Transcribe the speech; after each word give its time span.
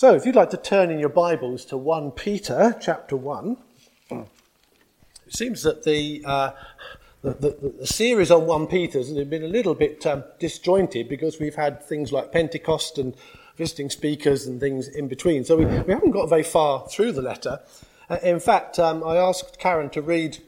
So, 0.00 0.14
if 0.14 0.24
you'd 0.24 0.34
like 0.34 0.48
to 0.48 0.56
turn 0.56 0.90
in 0.90 0.98
your 0.98 1.10
Bibles 1.10 1.66
to 1.66 1.76
1 1.76 2.12
Peter 2.12 2.74
chapter 2.80 3.18
1, 3.18 3.58
it 4.10 4.26
seems 5.28 5.62
that 5.64 5.82
the, 5.82 6.22
uh, 6.24 6.52
the, 7.20 7.34
the, 7.34 7.74
the, 7.80 7.86
series 7.86 8.30
on 8.30 8.46
1 8.46 8.66
Peter 8.68 8.96
has 8.96 9.12
been 9.12 9.44
a 9.44 9.46
little 9.46 9.74
bit 9.74 10.06
um, 10.06 10.24
disjointed 10.38 11.06
because 11.06 11.38
we've 11.38 11.56
had 11.56 11.82
things 11.82 12.12
like 12.12 12.32
Pentecost 12.32 12.96
and 12.96 13.14
visiting 13.58 13.90
speakers 13.90 14.46
and 14.46 14.58
things 14.58 14.88
in 14.88 15.06
between. 15.06 15.44
So, 15.44 15.58
we, 15.58 15.66
we 15.66 15.92
haven't 15.92 16.12
got 16.12 16.30
very 16.30 16.44
far 16.44 16.88
through 16.88 17.12
the 17.12 17.20
letter. 17.20 17.60
Uh, 18.08 18.16
in 18.22 18.40
fact, 18.40 18.78
um, 18.78 19.04
I 19.04 19.18
asked 19.18 19.58
Karen 19.58 19.90
to 19.90 20.00
read 20.00 20.38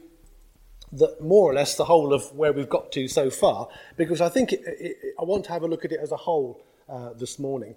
the, 0.91 1.15
more 1.21 1.51
or 1.51 1.53
less 1.53 1.75
the 1.75 1.85
whole 1.85 2.11
of 2.11 2.33
where 2.33 2.53
we've 2.53 2.67
got 2.67 2.91
to 2.93 3.07
so 3.07 3.29
far 3.29 3.67
because 3.97 4.19
I 4.19 4.29
think 4.29 4.51
it, 4.51 4.61
it, 4.65 4.97
I 5.19 5.23
want 5.23 5.45
to 5.45 5.51
have 5.51 5.61
a 5.61 5.67
look 5.67 5.85
at 5.85 5.91
it 5.91 5.99
as 6.01 6.11
a 6.11 6.17
whole 6.17 6.65
uh, 6.89 7.13
this 7.13 7.37
morning. 7.37 7.75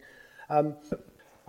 Um, 0.49 0.77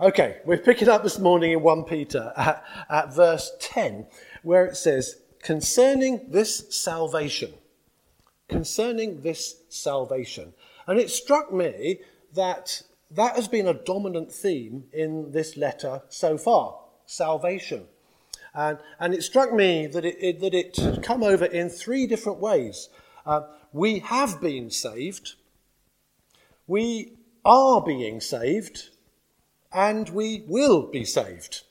Okay, 0.00 0.36
we're 0.44 0.58
picking 0.58 0.88
up 0.88 1.02
this 1.02 1.18
morning 1.18 1.50
in 1.50 1.60
1 1.60 1.82
Peter 1.82 2.32
at, 2.36 2.64
at 2.88 3.12
verse 3.12 3.50
10, 3.58 4.06
where 4.44 4.64
it 4.64 4.76
says, 4.76 5.16
Concerning 5.42 6.30
this 6.30 6.66
salvation, 6.70 7.52
concerning 8.48 9.22
this 9.22 9.56
salvation. 9.68 10.54
And 10.86 11.00
it 11.00 11.10
struck 11.10 11.52
me 11.52 11.98
that 12.32 12.82
that 13.10 13.34
has 13.34 13.48
been 13.48 13.66
a 13.66 13.74
dominant 13.74 14.30
theme 14.30 14.84
in 14.92 15.32
this 15.32 15.56
letter 15.56 16.02
so 16.08 16.38
far 16.38 16.78
salvation. 17.06 17.86
And, 18.54 18.78
and 19.00 19.12
it 19.12 19.24
struck 19.24 19.52
me 19.52 19.88
that 19.88 20.04
it, 20.04 20.16
it, 20.20 20.40
that 20.40 20.54
it 20.54 21.02
come 21.02 21.24
over 21.24 21.46
in 21.46 21.70
three 21.70 22.06
different 22.06 22.38
ways. 22.38 22.88
Uh, 23.26 23.42
we 23.72 23.98
have 23.98 24.40
been 24.40 24.70
saved, 24.70 25.34
we 26.68 27.14
are 27.44 27.82
being 27.82 28.20
saved, 28.20 28.90
and 29.72 30.08
we 30.10 30.44
will 30.46 30.86
be 30.90 31.04
saved. 31.04 31.62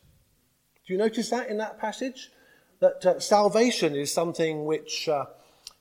Do 0.86 0.94
you 0.94 1.00
notice 1.00 1.30
that 1.30 1.50
in 1.50 1.58
that 1.58 1.80
passage? 1.80 2.32
That 2.80 3.05
uh, 3.05 3.20
salvation 3.20 3.96
is 3.96 4.13
something 4.13 4.66
which, 4.66 5.10
uh, 5.10 5.26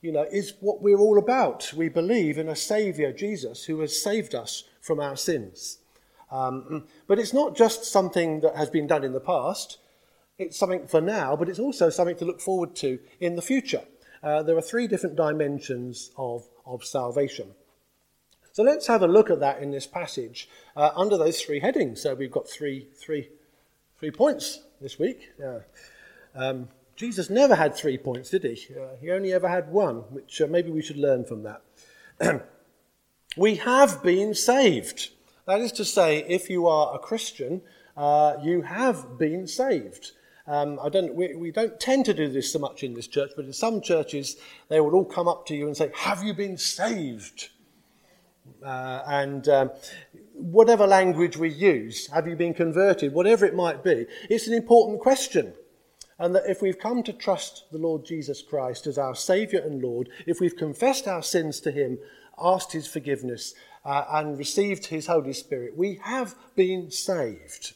you 0.01 0.13
know, 0.13 0.27
is 0.33 0.55
what 0.61 0.83
we're 0.83 0.99
all 0.99 1.19
about. 1.19 1.73
We 1.77 1.89
believe 1.89 2.39
in 2.39 2.49
a 2.49 2.57
Saviour, 2.57 3.13
Jesus, 3.13 3.65
who 3.65 3.81
has 3.81 4.03
saved 4.03 4.35
us 4.35 4.65
from 4.81 4.99
our 4.99 5.17
sins. 5.17 5.79
Um, 6.31 6.87
but 7.07 7.19
it's 7.19 7.35
not 7.35 7.57
just 7.57 7.85
something 7.85 8.41
that 8.41 8.57
has 8.57 8.71
been 8.71 8.87
done 8.87 9.05
in 9.05 9.12
the 9.12 9.21
past. 9.21 9.79
It's 10.39 10.59
something 10.59 10.87
for 10.87 11.01
now, 11.01 11.37
but 11.37 11.49
it's 11.49 11.59
also 11.59 11.89
something 11.91 12.17
to 12.17 12.25
look 12.25 12.41
forward 12.41 12.75
to 12.77 12.99
in 13.21 13.37
the 13.37 13.43
future. 13.43 13.83
Uh, 14.23 14.43
there 14.43 14.57
are 14.57 14.62
three 14.62 14.87
different 14.87 15.17
dimensions 15.17 16.11
of, 16.17 16.49
of 16.65 16.85
salvation. 16.85 17.55
So 18.57 18.62
let's 18.62 18.87
have 18.87 19.03
a 19.03 19.07
look 19.07 19.29
at 19.29 19.41
that 19.41 19.61
in 19.61 19.71
this 19.71 19.87
passage 19.87 20.49
uh, 20.77 20.89
under 20.97 21.19
those 21.19 21.43
three 21.43 21.61
headings. 21.61 22.01
So 22.01 22.15
we've 22.15 22.31
got 22.31 22.49
three, 22.49 22.87
three, 22.95 23.29
three 23.99 24.11
points 24.11 24.61
this 24.81 24.99
week. 24.99 25.31
Uh, 25.45 25.59
um, 26.35 26.71
Jesus 26.97 27.29
never 27.29 27.55
had 27.55 27.75
three 27.75 27.99
points, 27.99 28.31
did 28.31 28.45
he? 28.45 28.75
Uh, 28.75 28.97
he 28.99 29.11
only 29.11 29.34
ever 29.34 29.47
had 29.47 29.71
one, 29.71 29.97
which 30.09 30.41
uh, 30.41 30.47
maybe 30.47 30.71
we 30.71 30.81
should 30.81 30.97
learn 30.97 31.27
from 31.27 31.43
that. 31.43 31.61
we 33.37 33.57
have 33.57 34.03
been 34.03 34.33
saved. 34.33 35.11
That 35.45 35.61
is 35.61 35.73
to 35.73 35.84
say, 35.84 36.25
if 36.27 36.49
you 36.49 36.67
are 36.67 36.95
a 36.95 36.99
Christian, 36.99 37.61
uh, 37.95 38.37
you 38.43 38.62
have 38.62 39.19
been 39.19 39.47
saved. 39.47 40.12
Um, 40.47 40.81
I 40.83 40.89
don't, 40.89 41.15
we, 41.15 41.34
we, 41.34 41.51
don't 41.51 41.79
tend 41.79 42.07
to 42.07 42.15
do 42.15 42.31
this 42.31 42.55
so 42.55 42.59
much 42.59 42.83
in 42.83 42.95
this 42.95 43.07
church, 43.07 43.33
but 43.37 43.45
in 43.45 43.53
some 43.53 43.83
churches, 43.83 44.37
they 44.71 44.81
will 44.81 44.95
all 44.95 45.05
come 45.05 45.29
up 45.29 45.45
to 45.49 45.55
you 45.55 45.67
and 45.67 45.77
say, 45.77 45.91
Have 45.95 46.23
you 46.23 46.33
been 46.33 46.57
saved? 46.57 47.51
Uh, 48.67 49.00
and 49.06 49.48
um, 49.48 49.70
whatever 50.34 50.89
language 50.89 51.36
we 51.36 51.48
use, 51.48 52.09
have 52.09 52.27
you 52.27 52.34
been 52.34 52.53
converted, 52.53 53.14
whatever 53.14 53.47
it 53.47 53.55
might 53.55 53.84
be, 53.84 54.06
it's 54.28 54.48
an 54.48 54.55
important 54.55 54.98
question. 54.98 55.55
And 56.19 56.34
that 56.34 56.50
if 56.50 56.62
we've 56.62 56.78
come 56.78 57.05
to 57.05 57.12
trust 57.12 57.67
the 57.70 57.78
Lord 57.78 58.05
Jesus 58.05 58.42
Christ 58.42 58.89
as 58.89 58.98
our 58.98 59.14
Saviour 59.14 59.62
and 59.62 59.81
Lord, 59.81 60.09
if 60.27 60.41
we've 60.41 60.56
confessed 60.56 61.06
our 61.06 61.22
sins 61.22 61.60
to 61.60 61.71
Him, 61.71 61.99
asked 62.43 62.72
His 62.72 62.88
forgiveness, 62.88 63.55
uh, 63.84 64.05
and 64.10 64.37
received 64.37 64.87
His 64.87 65.06
Holy 65.06 65.32
Spirit, 65.32 65.76
we 65.76 66.00
have 66.03 66.34
been 66.56 66.91
saved. 66.91 67.75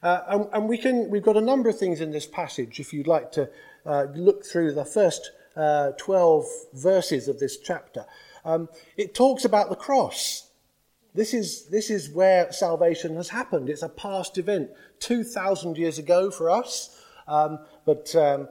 Uh, 0.00 0.20
and, 0.28 0.46
and, 0.52 0.68
we 0.68 0.78
can, 0.78 1.10
we've 1.10 1.24
got 1.24 1.36
a 1.36 1.40
number 1.40 1.68
of 1.68 1.76
things 1.76 2.00
in 2.00 2.12
this 2.12 2.26
passage, 2.26 2.78
if 2.78 2.92
you'd 2.92 3.08
like 3.08 3.32
to 3.32 3.50
uh, 3.84 4.04
look 4.14 4.46
through 4.46 4.74
the 4.74 4.84
first 4.84 5.32
uh, 5.56 5.90
12 5.98 6.46
verses 6.74 7.26
of 7.26 7.40
this 7.40 7.58
chapter. 7.58 8.04
Um, 8.44 8.68
it 8.96 9.14
talks 9.14 9.44
about 9.44 9.70
the 9.70 9.76
cross. 9.76 10.50
This 11.14 11.34
is, 11.34 11.66
this 11.66 11.90
is 11.90 12.10
where 12.10 12.52
salvation 12.52 13.16
has 13.16 13.28
happened. 13.28 13.68
It's 13.68 13.82
a 13.82 13.88
past 13.88 14.38
event, 14.38 14.70
2,000 15.00 15.76
years 15.76 15.98
ago 15.98 16.30
for 16.30 16.50
us. 16.50 16.96
Um, 17.26 17.60
but 17.84 18.14
um, 18.14 18.48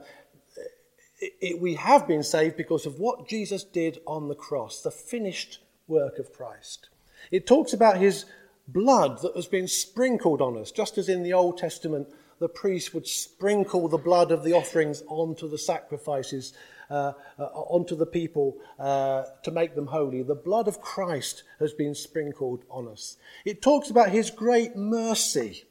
it, 1.20 1.32
it, 1.40 1.60
we 1.60 1.74
have 1.74 2.06
been 2.06 2.22
saved 2.22 2.56
because 2.56 2.86
of 2.86 2.98
what 2.98 3.28
Jesus 3.28 3.64
did 3.64 4.00
on 4.06 4.28
the 4.28 4.34
cross, 4.34 4.82
the 4.82 4.90
finished 4.90 5.60
work 5.86 6.18
of 6.18 6.32
Christ. 6.32 6.88
It 7.30 7.46
talks 7.46 7.72
about 7.72 7.98
his 7.98 8.24
blood 8.68 9.22
that 9.22 9.34
has 9.34 9.46
been 9.46 9.66
sprinkled 9.66 10.42
on 10.42 10.56
us, 10.56 10.70
just 10.70 10.98
as 10.98 11.08
in 11.08 11.22
the 11.22 11.32
Old 11.32 11.58
Testament, 11.58 12.08
the 12.38 12.48
priest 12.48 12.94
would 12.94 13.06
sprinkle 13.06 13.88
the 13.88 13.98
blood 13.98 14.30
of 14.30 14.44
the 14.44 14.52
offerings 14.52 15.02
onto 15.08 15.48
the 15.48 15.58
sacrifices 15.58 16.52
uh, 16.90 17.12
uh, 17.38 17.44
onto 17.44 17.94
the 17.94 18.06
people 18.06 18.56
uh, 18.78 19.24
to 19.42 19.50
make 19.50 19.74
them 19.74 19.86
holy. 19.86 20.22
The 20.22 20.34
blood 20.34 20.68
of 20.68 20.80
Christ 20.80 21.42
has 21.60 21.72
been 21.72 21.94
sprinkled 21.94 22.64
on 22.70 22.88
us. 22.88 23.16
It 23.44 23.62
talks 23.62 23.90
about 23.90 24.10
his 24.10 24.30
great 24.30 24.76
mercy. 24.76 25.64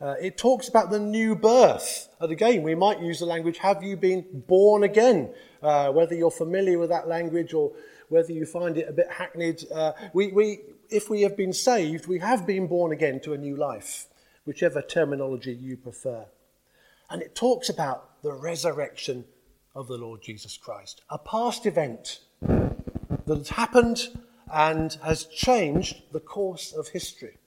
Uh, 0.00 0.16
it 0.20 0.36
talks 0.36 0.68
about 0.68 0.90
the 0.90 0.98
new 0.98 1.36
birth. 1.36 2.08
And 2.20 2.32
again, 2.32 2.64
we 2.64 2.74
might 2.74 3.00
use 3.00 3.20
the 3.20 3.26
language, 3.26 3.58
have 3.58 3.84
you 3.84 3.96
been 3.96 4.26
born 4.48 4.82
again? 4.82 5.32
Uh, 5.62 5.92
whether 5.92 6.16
you're 6.16 6.32
familiar 6.32 6.76
with 6.80 6.88
that 6.90 7.06
language 7.06 7.54
or 7.54 7.72
whether 8.08 8.32
you 8.32 8.44
find 8.44 8.76
it 8.76 8.88
a 8.88 8.92
bit 8.92 9.06
hackneyed, 9.08 9.64
uh, 9.72 9.92
we, 10.12 10.32
we, 10.32 10.58
if 10.90 11.08
we 11.08 11.22
have 11.22 11.36
been 11.36 11.52
saved, 11.52 12.08
we 12.08 12.18
have 12.18 12.44
been 12.46 12.66
born 12.66 12.90
again 12.90 13.20
to 13.20 13.32
a 13.32 13.38
new 13.38 13.54
life, 13.54 14.08
whichever 14.44 14.82
terminology 14.82 15.54
you 15.54 15.76
prefer. 15.76 16.26
And 17.08 17.22
it 17.22 17.36
talks 17.36 17.68
about 17.68 18.22
the 18.22 18.32
resurrection 18.32 19.24
of 19.74 19.88
the 19.88 19.96
Lord 19.96 20.22
Jesus 20.22 20.56
Christ. 20.56 21.02
A 21.10 21.18
past 21.18 21.66
event 21.66 22.20
that 22.40 23.38
has 23.38 23.50
happened 23.50 24.08
and 24.52 24.92
has 25.02 25.24
changed 25.24 26.02
the 26.12 26.20
course 26.20 26.72
of 26.72 26.88
history 26.88 27.38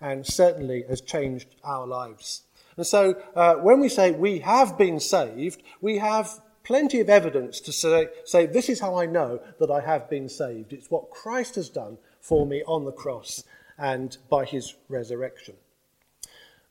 and 0.00 0.26
certainly 0.26 0.84
has 0.88 1.00
changed 1.00 1.48
our 1.62 1.86
lives. 1.86 2.42
And 2.76 2.86
so 2.86 3.20
uh, 3.36 3.56
when 3.56 3.80
we 3.80 3.88
say 3.88 4.10
we 4.10 4.38
have 4.40 4.78
been 4.78 4.98
saved, 5.00 5.62
we 5.80 5.98
have 5.98 6.40
plenty 6.64 7.00
of 7.00 7.08
evidence 7.08 7.60
to 7.60 7.72
say, 7.72 8.08
say, 8.24 8.46
this 8.46 8.68
is 8.68 8.80
how 8.80 8.96
I 8.96 9.06
know 9.06 9.40
that 9.58 9.70
I 9.70 9.80
have 9.80 10.08
been 10.08 10.28
saved. 10.28 10.72
It's 10.72 10.90
what 10.90 11.10
Christ 11.10 11.54
has 11.56 11.68
done 11.68 11.98
for 12.20 12.46
me 12.46 12.62
on 12.66 12.84
the 12.84 12.92
cross 12.92 13.44
and 13.78 14.16
by 14.28 14.44
his 14.44 14.74
resurrection. 14.88 15.54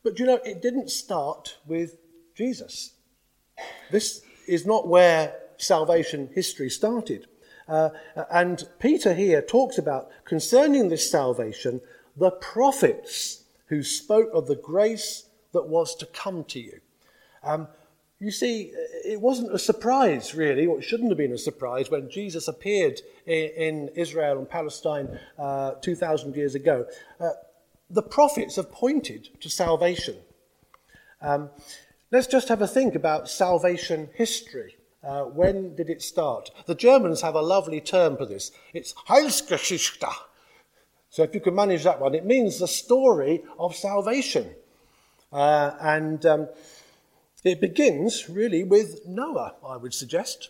But 0.04 0.20
you 0.20 0.26
know, 0.26 0.40
it 0.46 0.62
didn't 0.62 0.90
start 0.90 1.58
with 1.66 1.98
Jesus. 2.36 2.94
This 3.92 4.22
is 4.50 4.66
not 4.66 4.88
where 4.88 5.36
salvation 5.58 6.30
history 6.34 6.70
started. 6.70 7.28
Uh, 7.68 7.90
and 8.32 8.68
Peter 8.80 9.14
here 9.14 9.42
talks 9.42 9.78
about 9.78 10.10
concerning 10.26 10.90
this 10.90 11.10
salvation 11.10 11.82
the 12.18 12.32
prophets 12.32 13.44
who 13.68 13.84
spoke 13.84 14.30
of 14.34 14.48
the 14.48 14.56
grace 14.56 15.26
that 15.54 15.68
was 15.68 15.96
to 15.96 16.06
come 16.08 16.44
to 16.46 16.60
you. 16.60 16.80
Um, 17.44 17.68
you 18.20 18.32
see, 18.32 18.74
it 19.06 19.22
wasn't 19.22 19.54
a 19.54 19.60
surprise, 19.60 20.36
really, 20.36 20.66
or 20.66 20.80
it 20.80 20.84
shouldn't 20.84 21.10
have 21.10 21.18
been 21.18 21.32
a 21.32 21.38
surprise 21.38 21.90
when 21.90 22.10
Jesus 22.10 22.50
appeared 22.50 23.00
in, 23.26 23.50
in 23.56 23.90
Israel 23.96 24.38
and 24.38 24.50
Palestine 24.50 25.20
uh, 25.38 25.72
2,000 25.82 26.36
years 26.36 26.56
ago. 26.56 26.86
Uh, 27.20 27.30
the 27.90 28.02
prophets 28.02 28.58
have 28.58 28.72
pointed 28.72 29.30
to 29.40 29.50
salvation. 29.50 30.18
Um, 31.22 31.50
Let's 32.12 32.26
just 32.26 32.50
have 32.50 32.64
a 32.64 32.68
think 32.68 32.96
about 32.96 33.30
salvation 33.30 34.10
history. 34.16 34.78
Uh, 35.04 35.26
when 35.26 35.76
did 35.76 35.92
it 35.92 36.02
start? 36.02 36.50
The 36.66 36.74
Germans 36.74 37.22
have 37.22 37.36
a 37.36 37.42
lovely 37.42 37.80
term 37.80 38.18
for 38.18 38.26
this. 38.26 38.52
It's 38.74 38.94
Heilsgeschichte. 39.08 40.12
So 41.12 41.22
if 41.22 41.36
you 41.36 41.40
can 41.40 41.54
manage 41.54 41.84
that 41.84 42.02
one, 42.02 42.16
it 42.16 42.26
means 42.26 42.58
the 42.58 42.68
story 42.68 43.44
of 43.60 43.76
salvation. 43.76 44.50
Uh, 45.32 45.72
and 45.80 46.26
um, 46.26 46.48
it 47.44 47.62
begins 47.62 48.28
really 48.28 48.64
with 48.64 49.06
Noah, 49.06 49.54
I 49.64 49.78
would 49.78 49.94
suggest. 49.94 50.50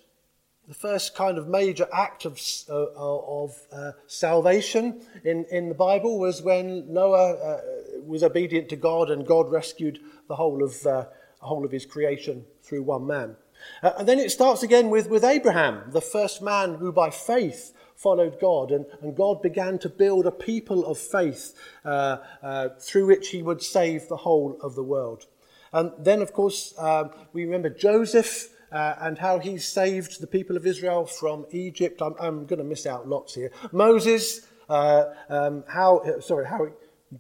The 0.70 0.74
first 0.74 1.14
kind 1.14 1.38
of 1.38 1.50
major 1.50 1.88
act 1.92 2.24
of, 2.24 2.40
uh, 2.70 2.86
of 2.96 3.60
uh, 3.74 3.92
salvation 4.08 5.02
in, 5.26 5.44
in 5.52 5.68
the 5.68 5.76
Bible 5.76 6.20
was 6.20 6.42
when 6.42 6.94
Noah 6.94 7.34
uh, 7.34 7.62
was 8.06 8.24
obedient 8.24 8.70
to 8.70 8.78
God 8.78 9.10
and 9.10 9.28
God 9.28 9.52
rescued 9.52 10.00
the 10.30 10.36
whole 10.38 10.64
of 10.64 10.86
uh, 10.86 11.06
the 11.40 11.48
whole 11.48 11.66
of 11.66 11.72
his 11.72 11.86
creation 11.86 12.46
through 12.64 12.84
one 12.84 13.06
man. 13.08 13.36
Uh, 13.84 13.92
and 13.98 14.08
then 14.08 14.20
it 14.20 14.32
starts 14.32 14.64
again 14.64 14.90
with, 14.90 15.10
with 15.10 15.24
Abraham, 15.24 15.84
the 15.92 16.02
first 16.02 16.42
man 16.42 16.76
who 16.76 16.92
by 16.92 17.10
faith 17.10 17.74
followed 17.96 18.40
God, 18.40 18.72
and, 18.72 18.86
and 19.02 19.16
God 19.16 19.42
began 19.42 19.78
to 19.80 19.90
build 19.90 20.26
a 20.26 20.32
people 20.32 20.86
of 20.86 20.98
faith 20.98 21.54
uh, 21.84 22.18
uh, 22.42 22.70
through 22.80 23.08
which 23.08 23.30
he 23.30 23.42
would 23.42 23.62
save 23.62 24.08
the 24.08 24.16
whole 24.16 24.58
of 24.64 24.76
the 24.76 24.84
world. 24.84 25.26
And 25.74 25.92
then, 26.00 26.22
of 26.22 26.32
course, 26.32 26.74
um, 26.78 27.12
we 27.34 27.44
remember 27.46 27.70
Joseph. 27.70 28.56
Uh, 28.72 28.94
and 29.02 29.18
how 29.18 29.40
he 29.40 29.58
saved 29.58 30.22
the 30.22 30.28
people 30.28 30.56
of 30.56 30.64
Israel 30.64 31.04
from 31.04 31.44
Egypt. 31.50 32.04
I'm, 32.04 32.14
I'm 32.20 32.46
going 32.46 32.60
to 32.60 32.64
miss 32.64 32.86
out 32.86 33.10
lots 33.10 33.34
here. 33.34 33.52
Moses, 33.72 34.42
uh, 34.70 35.06
um, 35.28 35.64
how 35.68 36.04
sorry, 36.20 36.46
how 36.46 36.68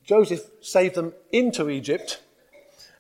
Joseph 0.04 0.42
saved 0.62 0.94
them 0.94 1.12
into 1.32 1.68
Egypt, 1.72 2.22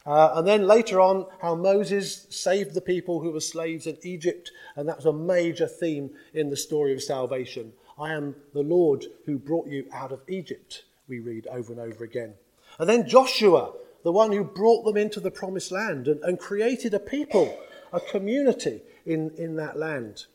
uh, 0.05 0.31
and 0.35 0.47
then 0.47 0.65
later 0.65 1.01
on, 1.01 1.25
how 1.41 1.55
Moses 1.55 2.25
saved 2.29 2.73
the 2.73 2.81
people 2.81 3.19
who 3.19 3.31
were 3.31 3.41
slaves 3.41 3.85
in 3.85 3.97
Egypt, 4.03 4.51
and 4.75 4.87
that 4.87 4.97
was 4.97 5.05
a 5.05 5.13
major 5.13 5.67
theme 5.67 6.11
in 6.33 6.49
the 6.49 6.57
story 6.57 6.93
of 6.93 7.03
salvation. 7.03 7.73
I 7.99 8.13
am 8.13 8.35
the 8.53 8.63
Lord 8.63 9.05
who 9.25 9.37
brought 9.37 9.67
you 9.67 9.87
out 9.91 10.11
of 10.11 10.21
Egypt, 10.27 10.83
we 11.07 11.19
read 11.19 11.47
over 11.47 11.73
and 11.73 11.81
over 11.81 12.03
again. 12.03 12.33
And 12.79 12.87
then 12.87 13.07
Joshua, 13.07 13.73
the 14.03 14.11
one 14.11 14.31
who 14.31 14.43
brought 14.43 14.85
them 14.85 14.95
into 14.95 15.19
the 15.19 15.31
promised 15.31 15.71
land 15.71 16.07
and, 16.07 16.21
and 16.23 16.39
created 16.39 16.93
a 16.93 16.99
people, 16.99 17.57
a 17.91 17.99
community 17.99 18.81
in, 19.05 19.31
in 19.37 19.57
that 19.57 19.77
land. 19.77 20.25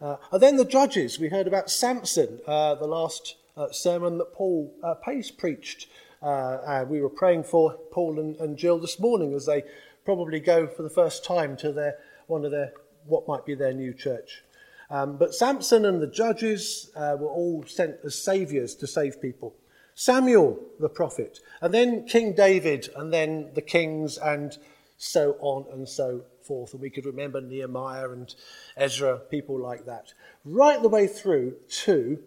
Uh, 0.00 0.16
and 0.32 0.42
then 0.42 0.56
the 0.56 0.64
judges, 0.64 1.18
we 1.18 1.28
heard 1.28 1.46
about 1.46 1.70
Samson, 1.70 2.40
uh, 2.46 2.74
the 2.76 2.86
last 2.86 3.36
uh, 3.56 3.70
sermon 3.70 4.16
that 4.16 4.32
Paul 4.32 4.72
uh, 4.82 4.94
Pace 4.94 5.30
preached 5.30 5.88
uh, 6.22 6.84
we 6.88 7.00
were 7.00 7.10
praying 7.10 7.44
for 7.44 7.78
Paul 7.90 8.18
and, 8.18 8.36
and, 8.36 8.56
Jill 8.56 8.78
this 8.78 9.00
morning 9.00 9.34
as 9.34 9.46
they 9.46 9.64
probably 10.04 10.40
go 10.40 10.66
for 10.66 10.82
the 10.82 10.90
first 10.90 11.24
time 11.24 11.56
to 11.58 11.72
their 11.72 11.96
one 12.26 12.44
of 12.44 12.50
their 12.50 12.72
what 13.06 13.26
might 13.26 13.46
be 13.46 13.54
their 13.54 13.72
new 13.72 13.94
church. 13.94 14.42
Um, 14.90 15.16
but 15.16 15.34
Samson 15.34 15.84
and 15.84 16.02
the 16.02 16.06
judges 16.06 16.90
uh, 16.96 17.16
were 17.18 17.28
all 17.28 17.64
sent 17.66 17.96
as 18.04 18.22
saviours 18.22 18.74
to 18.76 18.86
save 18.86 19.22
people. 19.22 19.54
Samuel, 19.94 20.58
the 20.78 20.88
prophet, 20.88 21.40
and 21.60 21.72
then 21.72 22.06
King 22.06 22.34
David, 22.34 22.88
and 22.96 23.12
then 23.12 23.50
the 23.54 23.62
kings, 23.62 24.18
and 24.18 24.56
so 24.96 25.36
on 25.40 25.66
and 25.72 25.88
so 25.88 26.22
forth. 26.42 26.72
And 26.72 26.82
we 26.82 26.90
could 26.90 27.06
remember 27.06 27.40
Nehemiah 27.40 28.10
and 28.10 28.34
Ezra, 28.76 29.18
people 29.18 29.58
like 29.58 29.86
that, 29.86 30.12
right 30.44 30.80
the 30.80 30.88
way 30.88 31.06
through 31.06 31.56
to 31.84 32.18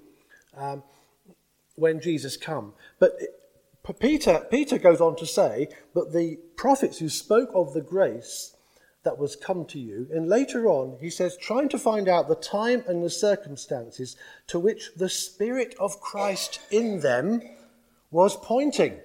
um, 0.56 0.84
when 1.75 2.00
Jesus 2.00 2.38
come. 2.38 2.74
But 3.00 3.13
Peter, 4.00 4.47
Peter 4.50 4.77
goes 4.77 5.01
on 5.01 5.15
to 5.18 5.25
say 5.25 5.68
that 5.94 6.13
the 6.13 6.38
prophets 6.56 7.00
who 7.00 7.09
spoke 7.09 7.50
of 7.53 7.74
the 7.74 7.81
grace 7.81 8.56
that 9.03 9.18
was 9.18 9.35
come 9.35 9.65
to 9.65 9.80
you, 9.80 10.07
and 10.13 10.30
later 10.30 10.68
on 10.68 10.97
he 11.01 11.09
says, 11.09 11.35
trying 11.35 11.68
to 11.68 11.77
find 11.77 12.07
out 12.07 12.30
the 12.30 12.35
time 12.35 12.83
and 12.88 13.03
the 13.03 13.09
circumstances 13.09 14.15
to 14.47 14.57
which 14.57 14.91
the 14.95 15.09
Spirit 15.09 15.75
of 15.80 16.00
Christ 16.00 16.62
in 16.71 17.01
them 17.01 17.41
was 18.09 18.38
pointing. 18.38 19.00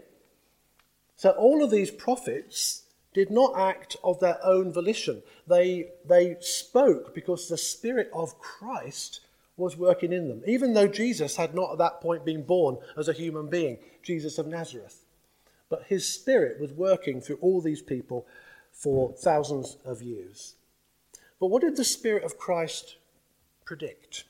So 1.17 1.31
all 1.31 1.65
of 1.65 1.73
these 1.73 1.91
prophets 1.91 2.85
did 3.13 3.31
not 3.31 3.59
act 3.59 3.97
of 4.05 4.21
their 4.21 4.39
own 4.45 4.73
volition. 4.73 5.23
They, 5.49 5.89
they 6.05 6.37
spoke 6.39 7.13
because 7.13 7.49
the 7.49 7.59
Spirit 7.59 8.09
of 8.13 8.39
Christ 8.39 9.23
was 9.57 9.77
working 9.77 10.13
in 10.13 10.29
them, 10.29 10.43
even 10.47 10.73
though 10.73 10.87
Jesus 10.87 11.35
had 11.35 11.55
not 11.55 11.73
at 11.73 11.79
that 11.79 12.01
point 12.01 12.25
been 12.25 12.45
born 12.45 12.79
as 12.97 13.09
a 13.09 13.13
human 13.13 13.49
being, 13.49 13.79
Jesus 14.09 14.39
of 14.39 14.47
Nazareth. 14.47 15.05
But 15.69 15.85
his 15.85 16.09
spirit 16.09 16.59
was 16.59 16.73
working 16.73 17.21
through 17.21 17.37
all 17.43 17.61
these 17.61 17.83
people 17.83 18.27
for 18.73 19.13
thousands 19.13 19.77
of 19.85 20.01
years. 20.01 20.55
But 21.39 21.49
what 21.49 21.61
did 21.61 21.77
the 21.77 21.85
Spirit 21.85 22.25
of 22.25 22.39
Christ 22.39 22.97
predict? 23.67 24.25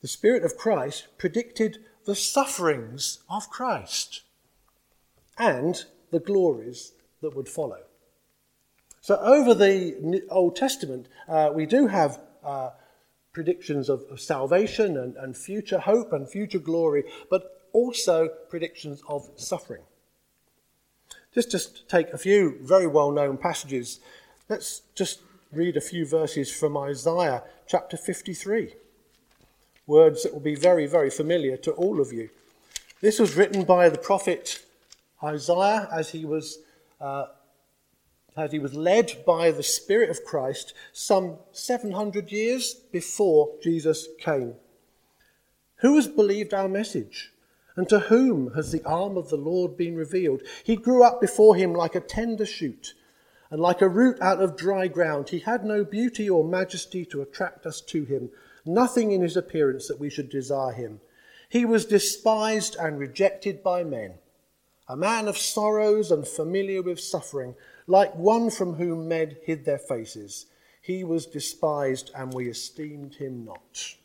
The 0.00 0.08
Spirit 0.08 0.44
of 0.44 0.56
Christ 0.56 1.08
predicted 1.18 1.84
the 2.06 2.14
sufferings 2.14 3.18
of 3.28 3.50
Christ 3.50 4.22
and 5.36 5.84
the 6.10 6.20
glories 6.20 6.92
that 7.20 7.36
would 7.36 7.50
follow. 7.50 7.82
So, 9.02 9.16
over 9.16 9.54
the 9.54 10.22
Old 10.30 10.56
Testament, 10.56 11.06
uh, 11.28 11.50
we 11.54 11.66
do 11.66 11.86
have 11.86 12.18
uh, 12.42 12.70
predictions 13.34 13.90
of, 13.90 14.04
of 14.10 14.20
salvation 14.20 14.96
and, 14.96 15.16
and 15.16 15.36
future 15.36 15.80
hope 15.80 16.14
and 16.14 16.26
future 16.28 16.58
glory, 16.58 17.04
but 17.28 17.59
also 17.72 18.28
predictions 18.48 19.02
of 19.08 19.30
suffering. 19.36 19.82
Just 21.32 21.50
to 21.50 21.86
take 21.86 22.12
a 22.12 22.18
few 22.18 22.58
very 22.62 22.86
well 22.86 23.10
known 23.10 23.36
passages, 23.36 24.00
let's 24.48 24.82
just 24.94 25.20
read 25.52 25.76
a 25.76 25.80
few 25.80 26.06
verses 26.06 26.52
from 26.52 26.76
Isaiah 26.76 27.42
chapter 27.66 27.96
53. 27.96 28.74
Words 29.86 30.22
that 30.22 30.32
will 30.32 30.40
be 30.40 30.54
very, 30.54 30.86
very 30.86 31.10
familiar 31.10 31.56
to 31.58 31.72
all 31.72 32.00
of 32.00 32.12
you. 32.12 32.30
This 33.00 33.18
was 33.18 33.36
written 33.36 33.64
by 33.64 33.88
the 33.88 33.98
prophet 33.98 34.64
Isaiah 35.22 35.88
as 35.92 36.10
he 36.10 36.24
was 36.24 36.58
uh, 37.00 37.26
as 38.36 38.52
he 38.52 38.58
was 38.58 38.74
led 38.74 39.24
by 39.26 39.50
the 39.50 39.62
Spirit 39.62 40.10
of 40.10 40.24
Christ 40.24 40.72
some 40.92 41.36
700 41.52 42.30
years 42.30 42.74
before 42.74 43.50
Jesus 43.62 44.06
came. 44.20 44.54
Who 45.76 45.96
has 45.96 46.06
believed 46.06 46.54
our 46.54 46.68
message? 46.68 47.32
And 47.80 47.88
to 47.88 47.98
whom 47.98 48.52
has 48.52 48.72
the 48.72 48.84
arm 48.84 49.16
of 49.16 49.30
the 49.30 49.38
Lord 49.38 49.78
been 49.78 49.96
revealed? 49.96 50.42
He 50.64 50.76
grew 50.76 51.02
up 51.02 51.18
before 51.18 51.56
him 51.56 51.72
like 51.72 51.94
a 51.94 52.00
tender 52.00 52.44
shoot, 52.44 52.92
and 53.50 53.58
like 53.58 53.80
a 53.80 53.88
root 53.88 54.20
out 54.20 54.42
of 54.42 54.54
dry 54.54 54.86
ground. 54.86 55.30
He 55.30 55.38
had 55.38 55.64
no 55.64 55.82
beauty 55.82 56.28
or 56.28 56.44
majesty 56.44 57.06
to 57.06 57.22
attract 57.22 57.64
us 57.64 57.80
to 57.80 58.04
him, 58.04 58.28
nothing 58.66 59.12
in 59.12 59.22
his 59.22 59.34
appearance 59.34 59.88
that 59.88 59.98
we 59.98 60.10
should 60.10 60.28
desire 60.28 60.74
him. 60.74 61.00
He 61.48 61.64
was 61.64 61.86
despised 61.86 62.76
and 62.78 62.98
rejected 62.98 63.62
by 63.62 63.82
men, 63.82 64.16
a 64.86 64.94
man 64.94 65.26
of 65.26 65.38
sorrows 65.38 66.10
and 66.10 66.28
familiar 66.28 66.82
with 66.82 67.00
suffering 67.00 67.54
like 67.86 68.14
one 68.14 68.50
from 68.50 68.74
whom 68.74 69.08
men 69.08 69.38
hid 69.42 69.64
their 69.64 69.78
faces. 69.78 70.44
He 70.82 71.02
was 71.02 71.24
despised, 71.24 72.10
and 72.14 72.34
we 72.34 72.50
esteemed 72.50 73.14
him 73.14 73.46
not. 73.46 73.96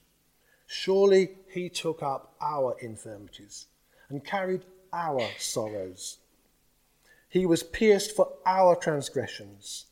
Surely 0.66 1.32
he 1.56 1.70
took 1.70 2.04
up 2.04 2.36
our 2.40 2.78
infirmities 2.80 3.66
and 4.10 4.24
carried 4.24 4.66
our 4.94 5.28
sorrows. 5.40 6.20
He 7.28 7.48
was 7.48 7.64
pierced 7.64 8.16
for 8.16 8.34
our 8.46 8.76
transgressions. 8.76 9.88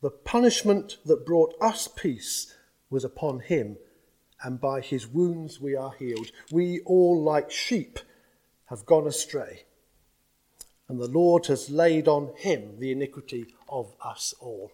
The 0.00 0.10
punishment 0.10 0.96
that 1.04 1.26
brought 1.26 1.54
us 1.60 1.86
peace 1.86 2.54
was 2.88 3.04
upon 3.04 3.40
him, 3.40 3.76
and 4.42 4.58
by 4.58 4.80
his 4.80 5.06
wounds 5.06 5.60
we 5.60 5.76
are 5.76 5.92
healed. 5.92 6.30
We 6.50 6.80
all, 6.86 7.22
like 7.22 7.50
sheep, 7.50 7.98
have 8.70 8.86
gone 8.86 9.06
astray 9.06 9.66
and 10.88 11.00
the 11.00 11.08
Lord 11.08 11.46
has 11.46 11.70
laid 11.70 12.06
on 12.08 12.32
him 12.36 12.78
the 12.78 12.92
iniquity 12.92 13.46
of 13.68 13.92
us 14.04 14.34
all. 14.40 14.70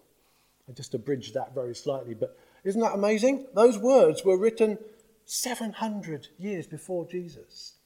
I 0.69 0.73
just 0.73 0.95
abridged 0.95 1.35
that 1.35 1.55
very 1.55 1.75
slightly, 1.75 2.15
but 2.15 2.39
isn't 2.65 2.81
that 2.81 2.95
amazing? 2.95 3.47
Those 3.55 3.79
words 3.79 4.25
were 4.25 4.37
written 4.37 4.79
700 5.33 6.29
years 6.39 6.67
before 6.67 7.07
Jesus. 7.07 7.77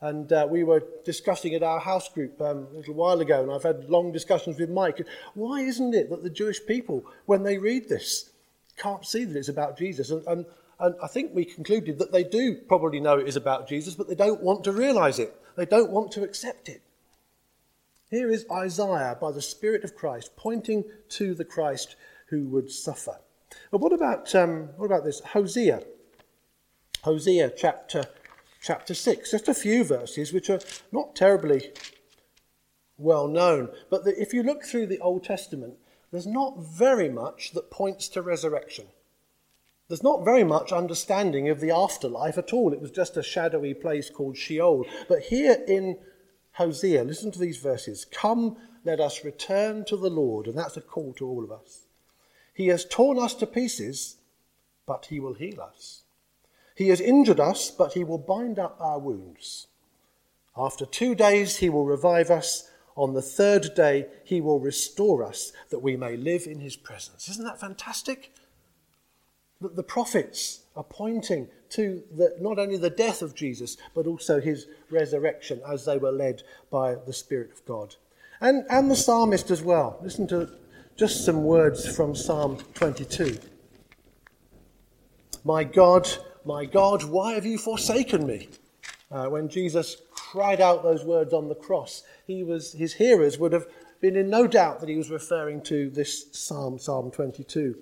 And 0.00 0.32
uh, 0.32 0.46
we 0.50 0.64
were 0.64 0.82
discussing 1.04 1.54
at 1.54 1.62
our 1.62 1.78
house 1.78 2.08
group 2.08 2.40
um, 2.40 2.66
a 2.72 2.78
little 2.78 2.94
while 2.94 3.20
ago, 3.20 3.42
and 3.42 3.52
I've 3.52 3.62
had 3.62 3.88
long 3.88 4.10
discussions 4.10 4.58
with 4.58 4.70
Mike. 4.70 5.06
Why 5.34 5.60
isn't 5.60 5.94
it 5.94 6.10
that 6.10 6.24
the 6.24 6.30
Jewish 6.30 6.66
people, 6.66 7.04
when 7.26 7.44
they 7.44 7.58
read 7.58 7.88
this, 7.88 8.30
can't 8.76 9.06
see 9.06 9.24
that 9.24 9.38
it's 9.38 9.48
about 9.48 9.78
Jesus? 9.78 10.10
And, 10.10 10.26
and, 10.26 10.46
and 10.80 10.96
I 11.00 11.06
think 11.06 11.30
we 11.32 11.44
concluded 11.44 11.98
that 12.00 12.10
they 12.10 12.24
do 12.24 12.56
probably 12.56 12.98
know 12.98 13.18
it 13.18 13.28
is 13.28 13.36
about 13.36 13.68
Jesus, 13.68 13.94
but 13.94 14.08
they 14.08 14.16
don't 14.16 14.42
want 14.42 14.64
to 14.64 14.72
realize 14.72 15.20
it. 15.20 15.32
They 15.56 15.64
don't 15.64 15.92
want 15.92 16.10
to 16.12 16.24
accept 16.24 16.68
it. 16.68 16.82
Here 18.10 18.30
is 18.30 18.46
Isaiah 18.50 19.16
by 19.20 19.30
the 19.30 19.42
Spirit 19.42 19.84
of 19.84 19.94
Christ 19.94 20.36
pointing 20.36 20.84
to 21.10 21.34
the 21.34 21.44
Christ 21.44 21.94
who 22.30 22.48
would 22.48 22.70
suffer. 22.70 23.18
But 23.70 23.80
what 23.80 23.92
about, 23.92 24.34
um, 24.34 24.70
what 24.76 24.86
about 24.86 25.04
this? 25.04 25.20
Hosea. 25.20 25.82
Hosea 27.06 27.52
chapter, 27.56 28.06
chapter 28.60 28.92
6. 28.92 29.30
Just 29.30 29.46
a 29.46 29.54
few 29.54 29.84
verses 29.84 30.32
which 30.32 30.50
are 30.50 30.58
not 30.90 31.14
terribly 31.14 31.70
well 32.98 33.28
known. 33.28 33.68
But 33.88 34.04
the, 34.04 34.20
if 34.20 34.34
you 34.34 34.42
look 34.42 34.64
through 34.64 34.88
the 34.88 34.98
Old 34.98 35.22
Testament, 35.22 35.74
there's 36.10 36.26
not 36.26 36.58
very 36.58 37.08
much 37.08 37.52
that 37.52 37.70
points 37.70 38.08
to 38.08 38.22
resurrection. 38.22 38.86
There's 39.86 40.02
not 40.02 40.24
very 40.24 40.42
much 40.42 40.72
understanding 40.72 41.48
of 41.48 41.60
the 41.60 41.70
afterlife 41.70 42.38
at 42.38 42.52
all. 42.52 42.72
It 42.72 42.80
was 42.80 42.90
just 42.90 43.16
a 43.16 43.22
shadowy 43.22 43.72
place 43.72 44.10
called 44.10 44.36
Sheol. 44.36 44.84
But 45.08 45.20
here 45.20 45.62
in 45.68 45.98
Hosea, 46.54 47.04
listen 47.04 47.30
to 47.30 47.38
these 47.38 47.58
verses. 47.58 48.04
Come, 48.04 48.56
let 48.84 48.98
us 48.98 49.24
return 49.24 49.84
to 49.84 49.96
the 49.96 50.10
Lord. 50.10 50.48
And 50.48 50.58
that's 50.58 50.76
a 50.76 50.80
call 50.80 51.12
to 51.18 51.28
all 51.28 51.44
of 51.44 51.52
us. 51.52 51.86
He 52.52 52.66
has 52.66 52.84
torn 52.84 53.16
us 53.16 53.34
to 53.34 53.46
pieces, 53.46 54.16
but 54.86 55.06
he 55.06 55.20
will 55.20 55.34
heal 55.34 55.60
us. 55.60 56.02
He 56.76 56.88
has 56.88 57.00
injured 57.00 57.40
us, 57.40 57.70
but 57.70 57.94
he 57.94 58.04
will 58.04 58.18
bind 58.18 58.58
up 58.58 58.76
our 58.78 58.98
wounds. 58.98 59.66
After 60.56 60.84
two 60.84 61.14
days, 61.14 61.56
he 61.56 61.70
will 61.70 61.86
revive 61.86 62.30
us. 62.30 62.70
On 62.96 63.14
the 63.14 63.22
third 63.22 63.74
day, 63.74 64.06
he 64.24 64.40
will 64.42 64.60
restore 64.60 65.24
us 65.24 65.52
that 65.70 65.80
we 65.80 65.96
may 65.96 66.16
live 66.16 66.46
in 66.46 66.60
his 66.60 66.76
presence. 66.76 67.28
Isn't 67.28 67.44
that 67.44 67.60
fantastic? 67.60 68.32
That 69.62 69.74
the 69.74 69.82
prophets 69.82 70.60
are 70.76 70.84
pointing 70.84 71.48
to 71.70 72.02
the, 72.14 72.36
not 72.40 72.58
only 72.58 72.76
the 72.76 72.90
death 72.90 73.22
of 73.22 73.34
Jesus, 73.34 73.78
but 73.94 74.06
also 74.06 74.38
his 74.38 74.66
resurrection 74.90 75.62
as 75.66 75.86
they 75.86 75.96
were 75.96 76.12
led 76.12 76.42
by 76.70 76.94
the 76.94 77.12
Spirit 77.12 77.52
of 77.52 77.64
God. 77.64 77.96
And, 78.40 78.66
and 78.68 78.90
the 78.90 78.96
psalmist 78.96 79.50
as 79.50 79.62
well. 79.62 79.98
Listen 80.02 80.26
to 80.28 80.50
just 80.94 81.24
some 81.24 81.42
words 81.42 81.88
from 81.96 82.14
Psalm 82.14 82.58
22. 82.74 83.38
My 85.42 85.64
God, 85.64 86.08
my 86.46 86.64
God, 86.64 87.02
why 87.02 87.34
have 87.34 87.44
you 87.44 87.58
forsaken 87.58 88.26
me? 88.26 88.48
Uh, 89.10 89.26
when 89.26 89.48
Jesus 89.48 89.96
cried 90.10 90.60
out 90.60 90.82
those 90.82 91.04
words 91.04 91.32
on 91.32 91.48
the 91.48 91.54
cross, 91.54 92.04
he 92.26 92.44
was, 92.44 92.72
his 92.72 92.94
hearers 92.94 93.38
would 93.38 93.52
have 93.52 93.66
been 94.00 94.16
in 94.16 94.30
no 94.30 94.46
doubt 94.46 94.80
that 94.80 94.88
he 94.88 94.96
was 94.96 95.10
referring 95.10 95.60
to 95.62 95.90
this 95.90 96.26
Psalm, 96.32 96.78
Psalm 96.78 97.10
22. 97.10 97.76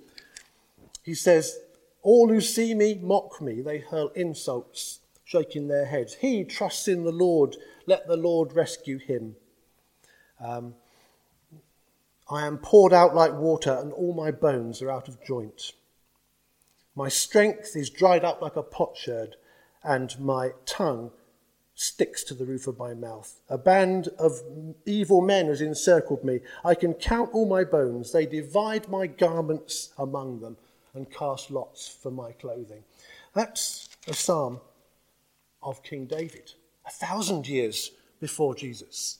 He 1.02 1.14
says, 1.14 1.58
All 2.02 2.28
who 2.28 2.40
see 2.40 2.74
me 2.74 2.98
mock 3.02 3.40
me, 3.42 3.60
they 3.60 3.78
hurl 3.78 4.08
insults, 4.14 5.00
shaking 5.24 5.68
their 5.68 5.84
heads. 5.84 6.14
He 6.14 6.44
trusts 6.44 6.88
in 6.88 7.04
the 7.04 7.12
Lord, 7.12 7.56
let 7.86 8.06
the 8.06 8.16
Lord 8.16 8.54
rescue 8.54 8.98
him. 8.98 9.36
Um, 10.42 10.74
I 12.30 12.46
am 12.46 12.56
poured 12.58 12.94
out 12.94 13.14
like 13.14 13.34
water, 13.34 13.78
and 13.78 13.92
all 13.92 14.14
my 14.14 14.30
bones 14.30 14.80
are 14.80 14.90
out 14.90 15.08
of 15.08 15.22
joint. 15.22 15.72
My 16.96 17.08
strength 17.08 17.74
is 17.74 17.90
dried 17.90 18.24
up 18.24 18.40
like 18.40 18.56
a 18.56 18.62
potsherd, 18.62 19.36
and 19.82 20.18
my 20.20 20.52
tongue 20.64 21.10
sticks 21.74 22.22
to 22.24 22.34
the 22.34 22.44
roof 22.44 22.66
of 22.68 22.78
my 22.78 22.94
mouth. 22.94 23.40
A 23.48 23.58
band 23.58 24.08
of 24.18 24.40
evil 24.86 25.20
men 25.20 25.46
has 25.46 25.60
encircled 25.60 26.24
me. 26.24 26.40
I 26.64 26.74
can 26.74 26.94
count 26.94 27.30
all 27.32 27.46
my 27.46 27.64
bones. 27.64 28.12
They 28.12 28.26
divide 28.26 28.88
my 28.88 29.08
garments 29.08 29.92
among 29.98 30.40
them 30.40 30.56
and 30.94 31.10
cast 31.10 31.50
lots 31.50 31.88
for 31.88 32.12
my 32.12 32.30
clothing. 32.32 32.84
That's 33.34 33.88
a 34.06 34.14
psalm 34.14 34.60
of 35.62 35.82
King 35.82 36.06
David, 36.06 36.52
a 36.86 36.90
thousand 36.90 37.48
years 37.48 37.90
before 38.20 38.54
Jesus. 38.54 39.18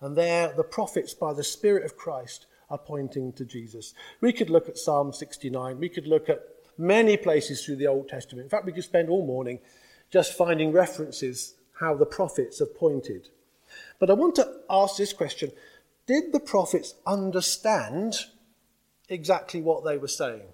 And 0.00 0.16
there, 0.16 0.52
the 0.56 0.62
prophets, 0.62 1.12
by 1.14 1.32
the 1.32 1.42
Spirit 1.42 1.84
of 1.84 1.96
Christ, 1.96 2.46
are 2.70 2.78
pointing 2.78 3.32
to 3.32 3.44
Jesus. 3.44 3.94
We 4.20 4.32
could 4.32 4.50
look 4.50 4.68
at 4.68 4.78
Psalm 4.78 5.12
69. 5.12 5.80
We 5.80 5.88
could 5.88 6.06
look 6.06 6.28
at 6.28 6.40
many 6.78 7.16
places 7.16 7.64
through 7.64 7.76
the 7.76 7.86
Old 7.86 8.08
Testament. 8.08 8.44
In 8.44 8.50
fact, 8.50 8.66
we 8.66 8.72
could 8.72 8.84
spend 8.84 9.08
all 9.08 9.26
morning 9.26 9.58
just 10.10 10.36
finding 10.36 10.72
references 10.72 11.54
how 11.80 11.94
the 11.94 12.06
prophets 12.06 12.58
have 12.58 12.76
pointed. 12.76 13.28
But 13.98 14.10
I 14.10 14.14
want 14.14 14.34
to 14.36 14.60
ask 14.70 14.96
this 14.96 15.12
question 15.12 15.52
Did 16.06 16.32
the 16.32 16.40
prophets 16.40 16.94
understand 17.06 18.16
exactly 19.08 19.60
what 19.60 19.84
they 19.84 19.96
were 19.96 20.08
saying? 20.08 20.48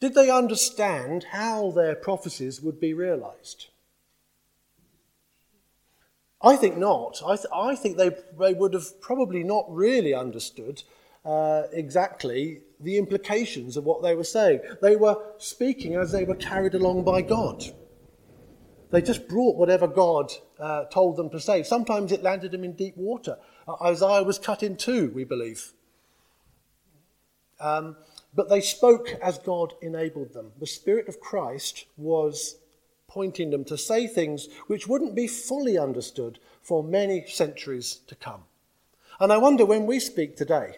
Did 0.00 0.14
they 0.14 0.30
understand 0.30 1.24
how 1.32 1.70
their 1.70 1.94
prophecies 1.94 2.60
would 2.60 2.78
be 2.78 2.92
realized? 2.92 3.66
I 6.42 6.56
think 6.56 6.76
not. 6.76 7.22
I, 7.26 7.36
th- 7.36 7.48
I 7.52 7.74
think 7.74 7.96
they, 7.96 8.10
they 8.38 8.52
would 8.52 8.74
have 8.74 9.00
probably 9.00 9.42
not 9.42 9.64
really 9.68 10.12
understood 10.12 10.82
uh, 11.26 11.64
exactly 11.72 12.60
the 12.80 12.96
implications 12.96 13.76
of 13.76 13.84
what 13.84 14.02
they 14.02 14.14
were 14.14 14.24
saying. 14.24 14.60
They 14.80 14.96
were 14.96 15.16
speaking 15.38 15.94
as 15.94 16.12
they 16.12 16.24
were 16.24 16.36
carried 16.36 16.74
along 16.74 17.04
by 17.04 17.22
God. 17.22 17.64
They 18.90 19.02
just 19.02 19.26
brought 19.26 19.56
whatever 19.56 19.88
God 19.88 20.32
uh, 20.60 20.84
told 20.84 21.16
them 21.16 21.28
to 21.30 21.40
say. 21.40 21.64
Sometimes 21.64 22.12
it 22.12 22.22
landed 22.22 22.52
them 22.52 22.62
in 22.62 22.74
deep 22.74 22.96
water. 22.96 23.38
Uh, 23.66 23.74
Isaiah 23.82 24.22
was 24.22 24.38
cut 24.38 24.62
in 24.62 24.76
two, 24.76 25.10
we 25.10 25.24
believe. 25.24 25.72
Um, 27.58 27.96
but 28.32 28.48
they 28.48 28.60
spoke 28.60 29.08
as 29.20 29.38
God 29.38 29.72
enabled 29.82 30.32
them. 30.32 30.52
The 30.60 30.66
Spirit 30.66 31.08
of 31.08 31.20
Christ 31.20 31.86
was 31.96 32.58
pointing 33.08 33.50
them 33.50 33.64
to 33.64 33.78
say 33.78 34.06
things 34.06 34.48
which 34.66 34.86
wouldn't 34.86 35.14
be 35.14 35.26
fully 35.26 35.78
understood 35.78 36.38
for 36.62 36.84
many 36.84 37.26
centuries 37.26 38.00
to 38.06 38.14
come. 38.14 38.44
And 39.18 39.32
I 39.32 39.38
wonder 39.38 39.64
when 39.64 39.86
we 39.86 39.98
speak 39.98 40.36
today, 40.36 40.76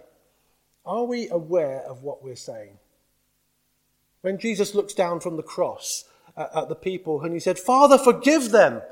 are 0.85 1.04
we 1.04 1.28
aware 1.28 1.80
of 1.80 2.02
what 2.02 2.23
we're 2.23 2.37
saying? 2.37 2.78
When 4.20 4.38
Jesus 4.38 4.75
looks 4.75 4.94
down 4.94 5.20
from 5.20 5.37
the 5.37 5.42
cross 5.42 6.04
at, 6.37 6.50
at 6.54 6.68
the 6.68 6.75
people 6.75 7.23
and 7.23 7.32
he 7.32 7.40
said, 7.40 7.58
Father, 7.58 7.99
forgive 7.99 8.50
them, 8.50 8.82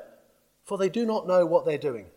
for 0.63 0.77
they 0.77 0.89
do 0.89 1.05
not 1.05 1.27
know 1.27 1.45
what 1.45 1.65
they're 1.65 1.77
doing. 1.77 2.07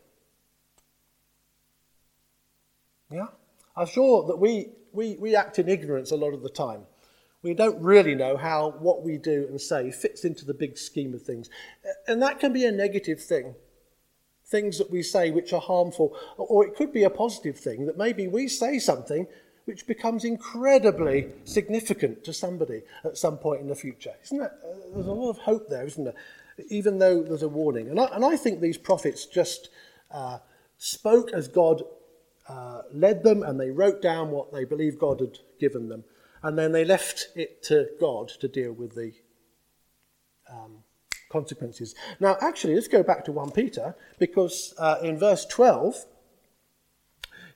Yeah? 3.10 3.26
I'm 3.76 3.86
sure 3.86 4.26
that 4.26 4.38
we, 4.38 4.68
we, 4.92 5.16
we 5.16 5.34
act 5.34 5.58
in 5.58 5.68
ignorance 5.68 6.10
a 6.10 6.16
lot 6.16 6.34
of 6.34 6.42
the 6.42 6.48
time. 6.48 6.82
We 7.42 7.54
don't 7.54 7.80
really 7.80 8.14
know 8.14 8.36
how 8.36 8.74
what 8.80 9.02
we 9.02 9.16
do 9.16 9.46
and 9.48 9.60
say 9.60 9.90
fits 9.90 10.24
into 10.24 10.44
the 10.44 10.54
big 10.54 10.76
scheme 10.76 11.14
of 11.14 11.22
things. 11.22 11.48
And 12.06 12.20
that 12.22 12.38
can 12.38 12.52
be 12.52 12.66
a 12.66 12.72
negative 12.72 13.20
thing. 13.22 13.54
Things 14.44 14.78
that 14.78 14.90
we 14.90 15.02
say 15.02 15.30
which 15.30 15.52
are 15.52 15.60
harmful, 15.60 16.14
or 16.36 16.66
it 16.66 16.74
could 16.74 16.92
be 16.92 17.04
a 17.04 17.10
positive 17.10 17.56
thing 17.56 17.86
that 17.86 17.96
maybe 17.96 18.26
we 18.26 18.48
say 18.48 18.78
something 18.78 19.26
which 19.64 19.86
becomes 19.86 20.24
incredibly 20.24 21.28
significant 21.44 22.24
to 22.24 22.32
somebody 22.32 22.82
at 23.04 23.16
some 23.16 23.38
point 23.38 23.60
in 23.60 23.68
the 23.68 23.74
future. 23.74 24.12
Isn't 24.24 24.38
that, 24.38 24.58
uh, 24.64 24.94
there's 24.94 25.06
a 25.06 25.12
lot 25.12 25.30
of 25.30 25.38
hope 25.38 25.68
there, 25.68 25.86
isn't 25.86 26.04
there? 26.04 26.14
Even 26.68 26.98
though 26.98 27.22
there's 27.22 27.42
a 27.42 27.48
warning. 27.48 27.88
And 27.88 28.00
I, 28.00 28.06
and 28.06 28.24
I 28.24 28.36
think 28.36 28.60
these 28.60 28.78
prophets 28.78 29.26
just 29.26 29.70
uh, 30.10 30.38
spoke 30.78 31.32
as 31.32 31.48
God 31.48 31.82
uh, 32.48 32.82
led 32.92 33.22
them 33.22 33.42
and 33.42 33.60
they 33.60 33.70
wrote 33.70 34.02
down 34.02 34.30
what 34.30 34.52
they 34.52 34.64
believed 34.64 34.98
God 34.98 35.20
had 35.20 35.38
given 35.60 35.88
them. 35.88 36.04
And 36.42 36.58
then 36.58 36.72
they 36.72 36.84
left 36.84 37.28
it 37.36 37.62
to 37.64 37.88
God 38.00 38.28
to 38.40 38.48
deal 38.48 38.72
with 38.72 38.94
the 38.94 39.12
um, 40.50 40.82
consequences. 41.30 41.94
Now, 42.18 42.36
actually, 42.40 42.74
let's 42.74 42.88
go 42.88 43.02
back 43.02 43.24
to 43.26 43.32
1 43.32 43.52
Peter 43.52 43.94
because 44.18 44.74
uh, 44.78 44.96
in 45.02 45.18
verse 45.18 45.44
12 45.46 46.06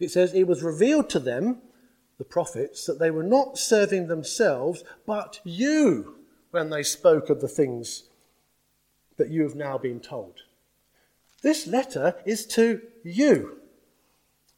it 0.01 0.11
says, 0.11 0.35
It 0.35 0.47
was 0.47 0.63
revealed 0.63 1.11
to 1.11 1.19
them 1.19 1.63
the 2.19 2.25
prophets, 2.25 2.87
that 2.87 2.99
they 2.99 3.11
were 3.11 3.25
not 3.25 3.59
serving 3.59 4.07
themselves, 4.07 4.85
but 5.07 5.41
you, 5.45 6.17
when 6.51 6.71
they 6.71 6.83
spoke 6.83 7.31
of 7.31 7.41
the 7.41 7.49
things 7.49 8.05
that 9.17 9.31
you 9.31 9.43
have 9.43 9.55
now 9.55 9.79
been 9.79 10.01
told. 10.01 10.43
This 11.43 11.67
letter 11.67 12.17
is 12.25 12.47
to 12.47 12.81
you. 13.03 13.59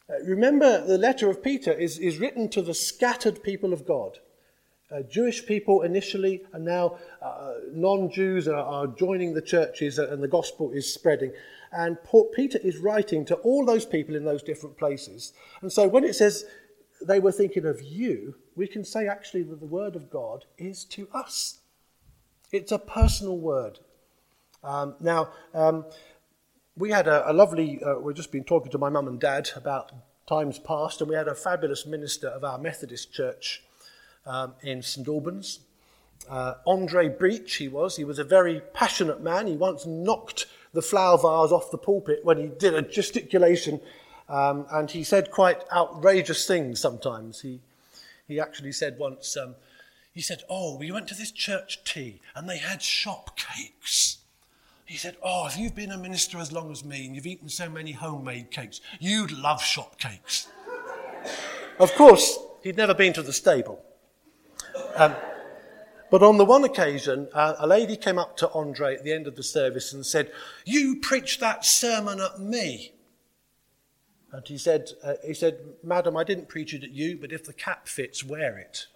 Uh, 0.09 0.23
remember, 0.23 0.85
the 0.85 0.97
letter 0.97 1.29
of 1.29 1.43
Peter 1.43 1.73
is, 1.73 1.99
is 1.99 2.17
written 2.17 2.47
to 2.49 2.61
the 2.61 2.73
scattered 2.73 3.43
people 3.43 3.73
of 3.73 3.85
God. 3.85 4.19
Uh, 4.89 5.01
Jewish 5.01 5.45
people 5.45 5.81
initially, 5.81 6.43
and 6.53 6.63
now 6.63 6.97
uh, 7.21 7.55
non 7.73 8.09
Jews 8.09 8.47
are, 8.47 8.55
are, 8.55 8.87
joining 8.87 9.33
the 9.33 9.41
churches 9.41 9.99
and 9.99 10.23
the 10.23 10.29
gospel 10.29 10.71
is 10.71 10.91
spreading. 10.91 11.33
And 11.73 12.01
Paul, 12.03 12.29
Peter 12.33 12.57
is 12.59 12.77
writing 12.77 13.25
to 13.25 13.35
all 13.35 13.65
those 13.65 13.85
people 13.85 14.15
in 14.15 14.23
those 14.23 14.41
different 14.41 14.77
places. 14.77 15.33
And 15.61 15.69
so 15.73 15.89
when 15.89 16.05
it 16.05 16.15
says 16.15 16.45
they 17.01 17.19
were 17.19 17.31
thinking 17.31 17.65
of 17.65 17.81
you, 17.81 18.35
we 18.55 18.67
can 18.67 18.83
say 18.83 19.07
actually 19.07 19.43
that 19.43 19.59
the 19.59 19.65
word 19.65 19.95
of 19.95 20.09
God 20.09 20.45
is 20.57 20.85
to 20.85 21.07
us. 21.13 21.59
It's 22.51 22.71
a 22.71 22.79
personal 22.79 23.37
word. 23.37 23.79
Um, 24.63 24.95
now, 24.99 25.29
um, 25.53 25.85
we 26.75 26.91
had 26.91 27.07
a, 27.07 27.29
a 27.31 27.33
lovely, 27.33 27.81
uh, 27.83 27.99
we've 27.99 28.15
just 28.15 28.31
been 28.31 28.43
talking 28.43 28.71
to 28.71 28.77
my 28.77 28.89
mum 28.89 29.07
and 29.07 29.19
dad 29.19 29.49
about 29.55 29.91
times 30.27 30.59
past, 30.59 31.01
and 31.01 31.09
we 31.09 31.15
had 31.15 31.27
a 31.27 31.35
fabulous 31.35 31.85
minister 31.85 32.27
of 32.27 32.43
our 32.43 32.57
Methodist 32.57 33.13
church 33.13 33.63
um, 34.25 34.53
in 34.61 34.81
St 34.81 35.07
Albans. 35.07 35.59
Uh, 36.29 36.55
Andre 36.65 37.09
Breach, 37.09 37.55
he 37.55 37.67
was. 37.67 37.95
He 37.95 38.03
was 38.03 38.19
a 38.19 38.23
very 38.23 38.61
passionate 38.73 39.21
man. 39.21 39.47
He 39.47 39.55
once 39.55 39.85
knocked 39.85 40.47
the 40.73 40.81
flower 40.81 41.17
vase 41.17 41.51
off 41.51 41.71
the 41.71 41.77
pulpit 41.77 42.19
when 42.23 42.37
he 42.37 42.47
did 42.47 42.73
a 42.73 42.81
gesticulation 42.81 43.79
um, 44.29 44.65
and 44.71 44.91
he 44.91 45.03
said 45.03 45.31
quite 45.31 45.63
outrageous 45.71 46.45
things 46.45 46.79
sometimes. 46.79 47.41
He, 47.41 47.59
he 48.27 48.39
actually 48.39 48.73
said 48.73 48.97
once, 48.97 49.37
um, 49.37 49.55
he 50.13 50.21
said, 50.21 50.43
Oh, 50.49 50.77
we 50.77 50.91
went 50.91 51.07
to 51.09 51.15
this 51.15 51.31
church 51.31 51.83
tea 51.83 52.19
and 52.35 52.49
they 52.49 52.57
had 52.57 52.81
shop 52.81 53.37
cakes. 53.37 54.17
He 54.85 54.97
said, 54.97 55.15
Oh, 55.21 55.47
if 55.47 55.57
you've 55.57 55.75
been 55.75 55.91
a 55.91 55.97
minister 55.97 56.39
as 56.39 56.51
long 56.51 56.71
as 56.71 56.83
me 56.83 57.05
and 57.05 57.15
you've 57.15 57.27
eaten 57.27 57.49
so 57.49 57.69
many 57.69 57.93
homemade 57.93 58.51
cakes, 58.51 58.81
you'd 58.99 59.31
love 59.31 59.61
shop 59.61 59.99
cakes. 59.99 60.47
of 61.79 61.93
course, 61.93 62.39
he'd 62.63 62.77
never 62.77 62.93
been 62.93 63.13
to 63.13 63.21
the 63.21 63.33
stable. 63.33 63.83
Um, 64.95 65.15
but 66.09 66.23
on 66.23 66.37
the 66.37 66.45
one 66.45 66.63
occasion, 66.63 67.27
uh, 67.33 67.55
a 67.59 67.67
lady 67.67 67.97
came 67.97 68.17
up 68.17 68.37
to 68.37 68.49
Andre 68.51 68.95
at 68.95 69.03
the 69.03 69.11
end 69.11 69.27
of 69.27 69.35
the 69.35 69.43
service 69.43 69.93
and 69.93 70.05
said, 70.05 70.31
You 70.65 70.99
preached 71.01 71.39
that 71.41 71.65
sermon 71.65 72.19
at 72.19 72.39
me. 72.39 72.93
And 74.31 74.47
he 74.47 74.57
said, 74.57 74.91
uh, 75.03 75.13
he 75.25 75.33
said, 75.33 75.59
Madam, 75.83 76.17
I 76.17 76.23
didn't 76.23 76.49
preach 76.49 76.73
it 76.73 76.83
at 76.83 76.91
you, 76.91 77.17
but 77.17 77.31
if 77.31 77.45
the 77.45 77.53
cap 77.53 77.87
fits, 77.87 78.23
wear 78.23 78.57
it. 78.57 78.87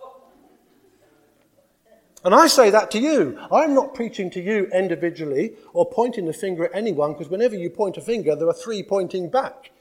And 2.23 2.35
I 2.35 2.47
say 2.47 2.69
that 2.69 2.91
to 2.91 2.99
you. 2.99 3.39
I'm 3.51 3.73
not 3.73 3.95
preaching 3.95 4.29
to 4.31 4.41
you 4.41 4.69
individually 4.73 5.55
or 5.73 5.89
pointing 5.89 6.25
the 6.25 6.33
finger 6.33 6.65
at 6.65 6.75
anyone, 6.75 7.13
because 7.13 7.29
whenever 7.29 7.55
you 7.55 7.69
point 7.69 7.97
a 7.97 8.01
finger, 8.01 8.35
there 8.35 8.47
are 8.47 8.53
three 8.53 8.83
pointing 8.83 9.29
back. 9.29 9.71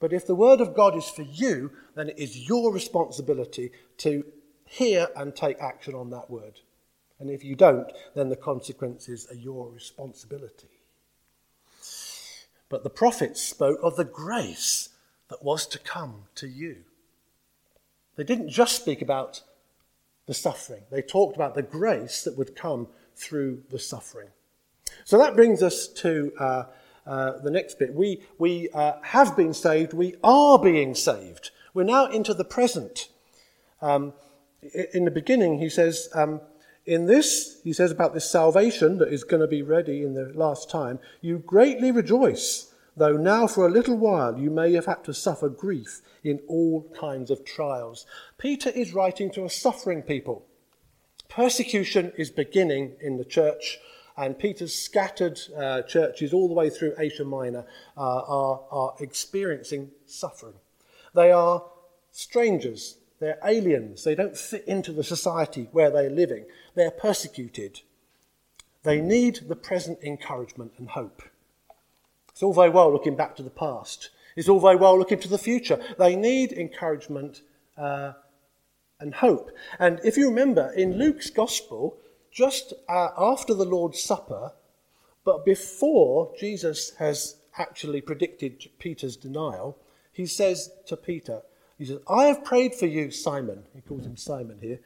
But 0.00 0.12
if 0.12 0.26
the 0.26 0.34
word 0.34 0.60
of 0.60 0.74
God 0.74 0.96
is 0.96 1.08
for 1.08 1.22
you, 1.22 1.70
then 1.94 2.08
it 2.08 2.18
is 2.18 2.48
your 2.48 2.72
responsibility 2.72 3.70
to 3.98 4.24
hear 4.66 5.06
and 5.16 5.34
take 5.34 5.60
action 5.60 5.94
on 5.94 6.10
that 6.10 6.28
word. 6.28 6.60
And 7.20 7.30
if 7.30 7.44
you 7.44 7.54
don't, 7.54 7.90
then 8.14 8.28
the 8.28 8.36
consequences 8.36 9.28
are 9.30 9.36
your 9.36 9.70
responsibility. 9.70 10.68
But 12.72 12.84
the 12.84 12.90
prophets 12.90 13.42
spoke 13.42 13.78
of 13.82 13.96
the 13.96 14.04
grace 14.04 14.88
that 15.28 15.44
was 15.44 15.66
to 15.66 15.78
come 15.78 16.22
to 16.36 16.48
you. 16.48 16.84
They 18.16 18.24
didn't 18.24 18.48
just 18.48 18.76
speak 18.76 19.02
about 19.02 19.42
the 20.24 20.32
suffering, 20.32 20.84
they 20.90 21.02
talked 21.02 21.36
about 21.36 21.54
the 21.54 21.60
grace 21.60 22.24
that 22.24 22.38
would 22.38 22.56
come 22.56 22.88
through 23.14 23.64
the 23.68 23.78
suffering. 23.78 24.28
So 25.04 25.18
that 25.18 25.36
brings 25.36 25.62
us 25.62 25.86
to 25.86 26.32
uh, 26.40 26.64
uh, 27.06 27.38
the 27.40 27.50
next 27.50 27.78
bit. 27.78 27.92
We, 27.92 28.22
we 28.38 28.70
uh, 28.70 28.94
have 29.02 29.36
been 29.36 29.52
saved, 29.52 29.92
we 29.92 30.14
are 30.24 30.58
being 30.58 30.94
saved. 30.94 31.50
We're 31.74 31.82
now 31.82 32.06
into 32.06 32.32
the 32.32 32.44
present. 32.44 33.08
Um, 33.82 34.14
in 34.94 35.04
the 35.04 35.10
beginning, 35.10 35.58
he 35.58 35.68
says, 35.68 36.08
um, 36.14 36.40
in 36.84 37.06
this, 37.06 37.60
he 37.62 37.72
says 37.72 37.90
about 37.90 38.14
this 38.14 38.30
salvation 38.30 38.98
that 38.98 39.12
is 39.12 39.24
going 39.24 39.40
to 39.40 39.46
be 39.46 39.62
ready 39.62 40.02
in 40.02 40.14
the 40.14 40.32
last 40.34 40.68
time, 40.68 40.98
you 41.20 41.38
greatly 41.38 41.92
rejoice, 41.92 42.74
though 42.96 43.16
now 43.16 43.46
for 43.46 43.66
a 43.66 43.70
little 43.70 43.96
while 43.96 44.38
you 44.38 44.50
may 44.50 44.72
have 44.72 44.86
had 44.86 45.04
to 45.04 45.14
suffer 45.14 45.48
grief 45.48 46.00
in 46.24 46.40
all 46.48 46.90
kinds 46.98 47.30
of 47.30 47.44
trials. 47.44 48.04
Peter 48.36 48.70
is 48.70 48.94
writing 48.94 49.30
to 49.30 49.44
a 49.44 49.50
suffering 49.50 50.02
people. 50.02 50.44
Persecution 51.28 52.12
is 52.18 52.30
beginning 52.30 52.96
in 53.00 53.16
the 53.16 53.24
church, 53.24 53.78
and 54.16 54.38
Peter's 54.38 54.74
scattered 54.74 55.40
uh, 55.56 55.82
churches 55.82 56.34
all 56.34 56.48
the 56.48 56.54
way 56.54 56.68
through 56.68 56.94
Asia 56.98 57.24
Minor 57.24 57.64
uh, 57.96 58.00
are, 58.00 58.60
are 58.70 58.94
experiencing 59.00 59.90
suffering. 60.04 60.54
They 61.14 61.30
are 61.30 61.64
strangers, 62.10 62.98
they're 63.22 63.38
aliens, 63.44 64.02
they 64.04 64.14
don't 64.14 64.36
fit 64.36 64.64
into 64.66 64.92
the 64.92 65.04
society 65.04 65.68
where 65.70 65.90
they're 65.90 66.10
living, 66.10 66.44
they're 66.74 66.90
persecuted. 66.90 67.80
They 68.82 69.00
need 69.00 69.40
the 69.46 69.54
present 69.54 70.00
encouragement 70.02 70.72
and 70.76 70.88
hope. 70.88 71.22
It's 72.30 72.42
all 72.42 72.52
very 72.52 72.70
well 72.70 72.92
looking 72.92 73.14
back 73.14 73.36
to 73.36 73.42
the 73.42 73.50
past. 73.50 74.10
It's 74.34 74.48
all 74.48 74.58
very 74.58 74.76
well 74.76 74.98
looking 74.98 75.20
to 75.20 75.28
the 75.28 75.38
future. 75.38 75.80
They 75.98 76.16
need 76.16 76.52
encouragement 76.52 77.42
uh, 77.78 78.14
and 78.98 79.14
hope. 79.14 79.50
And 79.78 80.00
if 80.02 80.16
you 80.16 80.28
remember, 80.28 80.72
in 80.72 80.98
Luke's 80.98 81.30
Gospel, 81.30 81.98
just 82.32 82.72
uh, 82.88 83.10
after 83.16 83.54
the 83.54 83.64
Lord's 83.64 84.02
Supper, 84.02 84.52
but 85.24 85.44
before 85.44 86.32
Jesus 86.38 86.90
has 86.98 87.36
actually 87.56 88.00
predicted 88.00 88.68
Peter's 88.78 89.16
denial, 89.16 89.78
he 90.12 90.26
says 90.26 90.70
to 90.86 90.96
Peter, 90.96 91.42
he 91.78 91.84
says, 91.84 91.98
I 92.08 92.24
have 92.26 92.44
prayed 92.44 92.74
for 92.74 92.86
you, 92.86 93.10
Simon. 93.10 93.64
He 93.74 93.80
calls 93.80 94.06
him 94.06 94.16
Simon 94.16 94.58
here. 94.60 94.80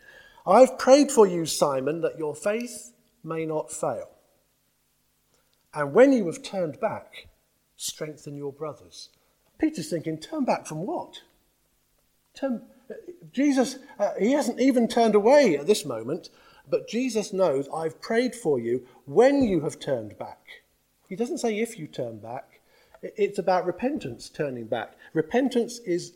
I 0.46 0.60
have 0.60 0.78
prayed 0.78 1.10
for 1.10 1.26
you, 1.26 1.44
Simon, 1.46 2.00
that 2.02 2.18
your 2.18 2.34
faith 2.34 2.92
may 3.24 3.44
not 3.44 3.72
fail. 3.72 4.10
And 5.74 5.92
when 5.92 6.12
you 6.12 6.26
have 6.26 6.42
turned 6.42 6.80
back, 6.80 7.28
strengthen 7.76 8.36
your 8.36 8.52
brothers. 8.52 9.10
Peter's 9.58 9.90
thinking, 9.90 10.18
turn 10.18 10.44
back 10.44 10.66
from 10.66 10.86
what? 10.86 11.20
Turn, 12.34 12.62
Jesus, 13.32 13.76
uh, 13.98 14.12
he 14.18 14.32
hasn't 14.32 14.60
even 14.60 14.88
turned 14.88 15.14
away 15.14 15.56
at 15.56 15.66
this 15.66 15.84
moment, 15.84 16.30
but 16.68 16.88
Jesus 16.88 17.32
knows, 17.32 17.68
I've 17.74 18.00
prayed 18.00 18.34
for 18.34 18.58
you 18.58 18.86
when 19.04 19.42
you 19.42 19.60
have 19.60 19.78
turned 19.78 20.18
back. 20.18 20.62
He 21.08 21.16
doesn't 21.16 21.38
say 21.38 21.58
if 21.58 21.78
you 21.78 21.86
turn 21.86 22.18
back, 22.18 22.60
it's 23.02 23.38
about 23.38 23.66
repentance 23.66 24.28
turning 24.28 24.66
back. 24.66 24.96
Repentance 25.12 25.78
is 25.80 26.14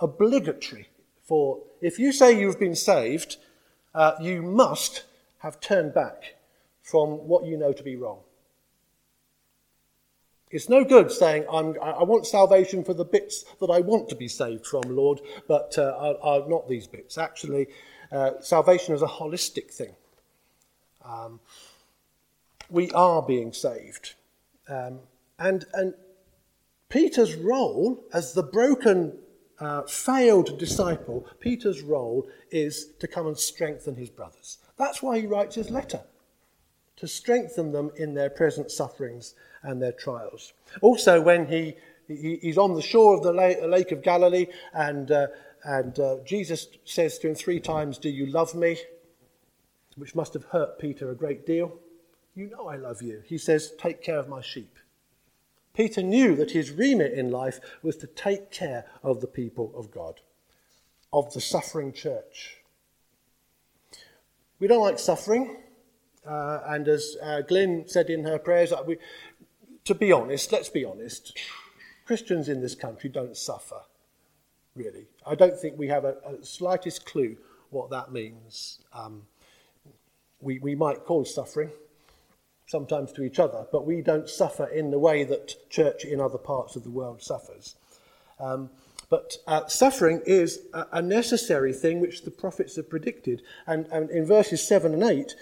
obligatory 0.00 0.88
for, 1.22 1.60
if 1.80 1.98
you 1.98 2.12
say 2.12 2.38
you've 2.38 2.58
been 2.58 2.76
saved, 2.76 3.36
uh, 3.94 4.12
you 4.20 4.42
must 4.42 5.04
have 5.38 5.60
turned 5.60 5.94
back 5.94 6.34
from 6.82 7.28
what 7.28 7.44
you 7.44 7.56
know 7.56 7.72
to 7.72 7.82
be 7.82 7.96
wrong. 7.96 8.18
It's 10.50 10.68
no 10.68 10.82
good 10.84 11.12
saying, 11.12 11.44
i 11.48 12.02
want 12.02 12.26
salvation 12.26 12.82
for 12.82 12.92
the 12.92 13.04
bits 13.04 13.44
that 13.60 13.70
I 13.70 13.80
want 13.80 14.08
to 14.08 14.16
be 14.16 14.26
saved 14.26 14.66
from, 14.66 14.82
Lord, 14.88 15.20
but 15.46 15.78
uh, 15.78 15.94
are, 15.96 16.16
are 16.22 16.48
not 16.48 16.68
these 16.68 16.88
bits. 16.88 17.18
Actually, 17.18 17.68
uh, 18.10 18.32
salvation 18.40 18.92
is 18.92 19.02
a 19.02 19.06
holistic 19.06 19.72
thing. 19.72 19.94
Um, 21.04 21.38
we 22.68 22.90
are 22.90 23.22
being 23.22 23.52
saved. 23.52 24.14
Um, 24.68 25.00
and, 25.38 25.66
and 25.72 25.94
Peter's 26.88 27.36
role 27.36 28.02
as 28.12 28.32
the 28.32 28.42
broken, 28.42 29.18
uh, 29.60 29.82
failed 29.82 30.58
disciple, 30.58 31.26
Peter's 31.38 31.82
role 31.82 32.26
is 32.50 32.92
to 32.98 33.06
come 33.06 33.26
and 33.26 33.38
strengthen 33.38 33.94
his 33.94 34.10
brothers. 34.10 34.58
That's 34.76 35.02
why 35.02 35.20
he 35.20 35.26
writes 35.26 35.54
his 35.54 35.70
letter, 35.70 36.00
to 36.96 37.06
strengthen 37.06 37.72
them 37.72 37.90
in 37.96 38.14
their 38.14 38.30
present 38.30 38.70
sufferings 38.70 39.34
and 39.62 39.80
their 39.80 39.92
trials. 39.92 40.52
Also, 40.80 41.20
when 41.20 41.46
he, 41.46 41.76
he 42.08 42.38
he's 42.40 42.58
on 42.58 42.74
the 42.74 42.82
shore 42.82 43.14
of 43.14 43.22
the 43.22 43.32
lake, 43.32 43.92
of 43.92 44.02
Galilee 44.02 44.46
and, 44.72 45.10
uh, 45.10 45.26
and 45.64 45.98
uh, 45.98 46.16
Jesus 46.24 46.68
says 46.84 47.18
to 47.18 47.28
him 47.28 47.34
three 47.34 47.60
times, 47.60 47.98
Do 47.98 48.08
you 48.08 48.26
love 48.26 48.54
me? 48.54 48.78
Which 49.96 50.14
must 50.14 50.32
have 50.34 50.44
hurt 50.44 50.78
Peter 50.78 51.10
a 51.10 51.14
great 51.14 51.44
deal. 51.44 51.78
You 52.34 52.48
know 52.48 52.68
I 52.68 52.76
love 52.76 53.02
you. 53.02 53.22
He 53.26 53.36
says, 53.36 53.72
Take 53.78 54.02
care 54.02 54.18
of 54.18 54.28
my 54.28 54.40
sheep. 54.40 54.78
Peter 55.74 56.02
knew 56.02 56.34
that 56.36 56.50
his 56.50 56.70
remit 56.70 57.12
in 57.12 57.30
life 57.30 57.60
was 57.82 57.96
to 57.96 58.06
take 58.06 58.50
care 58.50 58.84
of 59.02 59.20
the 59.20 59.26
people 59.26 59.72
of 59.76 59.90
God, 59.90 60.20
of 61.12 61.32
the 61.32 61.40
suffering 61.40 61.92
church. 61.92 62.58
We 64.58 64.66
don't 64.66 64.82
like 64.82 64.98
suffering. 64.98 65.56
Uh, 66.26 66.60
and 66.66 66.86
as 66.86 67.16
uh, 67.22 67.40
Glyn 67.40 67.88
said 67.88 68.10
in 68.10 68.24
her 68.24 68.38
prayers, 68.38 68.72
we, 68.86 68.98
to 69.84 69.94
be 69.94 70.12
honest, 70.12 70.52
let's 70.52 70.68
be 70.68 70.84
honest, 70.84 71.36
Christians 72.04 72.48
in 72.48 72.60
this 72.60 72.74
country 72.74 73.08
don't 73.08 73.36
suffer, 73.36 73.82
really. 74.74 75.06
I 75.26 75.34
don't 75.34 75.58
think 75.58 75.78
we 75.78 75.88
have 75.88 76.04
a, 76.04 76.16
a 76.26 76.44
slightest 76.44 77.06
clue 77.06 77.36
what 77.70 77.90
that 77.90 78.12
means. 78.12 78.80
Um, 78.92 79.22
we, 80.40 80.58
we 80.58 80.74
might 80.74 81.04
cause 81.04 81.34
suffering, 81.34 81.70
sometimes 82.70 83.10
to 83.10 83.24
each 83.24 83.40
other, 83.40 83.66
but 83.72 83.84
we 83.84 84.00
don't 84.00 84.28
suffer 84.28 84.66
in 84.66 84.92
the 84.92 84.98
way 84.98 85.24
that 85.24 85.68
church 85.70 86.04
in 86.04 86.20
other 86.20 86.38
parts 86.38 86.76
of 86.76 86.84
the 86.84 86.90
world 86.90 87.20
suffers. 87.20 87.74
Um, 88.38 88.70
but 89.08 89.38
uh, 89.48 89.66
suffering 89.66 90.22
is 90.24 90.60
a, 90.72 90.86
a 90.92 91.02
necessary 91.02 91.72
thing 91.72 92.00
which 92.00 92.22
the 92.22 92.30
prophets 92.30 92.76
have 92.76 92.88
predicted. 92.88 93.42
And, 93.66 93.86
and 93.86 94.08
in 94.10 94.24
verses 94.24 94.66
7 94.66 94.94
and 94.94 95.02
8, 95.02 95.34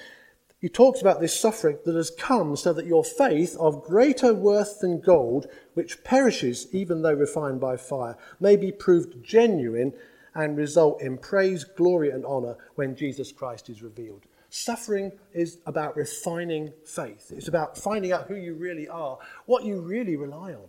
he 0.59 0.71
talks 0.71 1.03
about 1.03 1.21
this 1.21 1.39
suffering 1.39 1.79
that 1.85 1.95
has 1.95 2.11
come 2.11 2.57
so 2.57 2.73
that 2.73 2.87
your 2.87 3.05
faith, 3.05 3.55
of 3.61 3.85
greater 3.85 4.33
worth 4.33 4.81
than 4.81 5.01
gold, 5.01 5.49
which 5.75 6.03
perishes 6.03 6.67
even 6.73 7.03
though 7.03 7.13
refined 7.13 7.61
by 7.61 7.77
fire, 7.77 8.17
may 8.41 8.57
be 8.57 8.73
proved 8.73 9.23
genuine 9.23 9.93
and 10.35 10.57
result 10.57 11.03
in 11.03 11.19
praise, 11.19 11.65
glory, 11.65 12.11
and 12.11 12.25
honor 12.25 12.57
when 12.75 12.97
Jesus 12.97 13.33
Christ 13.33 13.69
is 13.69 13.83
revealed. 13.83 14.23
Suffering 14.51 15.13
is 15.35 15.59
about 15.67 15.97
refining 15.97 16.73
faith. 16.87 17.31
It's 17.35 17.49
about 17.49 17.77
finding 17.77 18.13
out 18.13 18.29
who 18.29 18.35
you 18.35 18.55
really 18.55 18.89
are, 18.89 19.19
what 19.47 19.65
you 19.65 19.81
really 19.81 20.17
rely 20.17 20.55
on, 20.55 20.69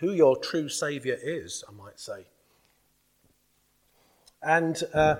who 0.00 0.12
your 0.12 0.36
true 0.36 0.68
Saviour 0.68 1.16
is, 1.22 1.62
I 1.68 1.72
might 1.72 2.00
say. 2.00 2.26
And 4.42 4.82
uh, 4.92 5.16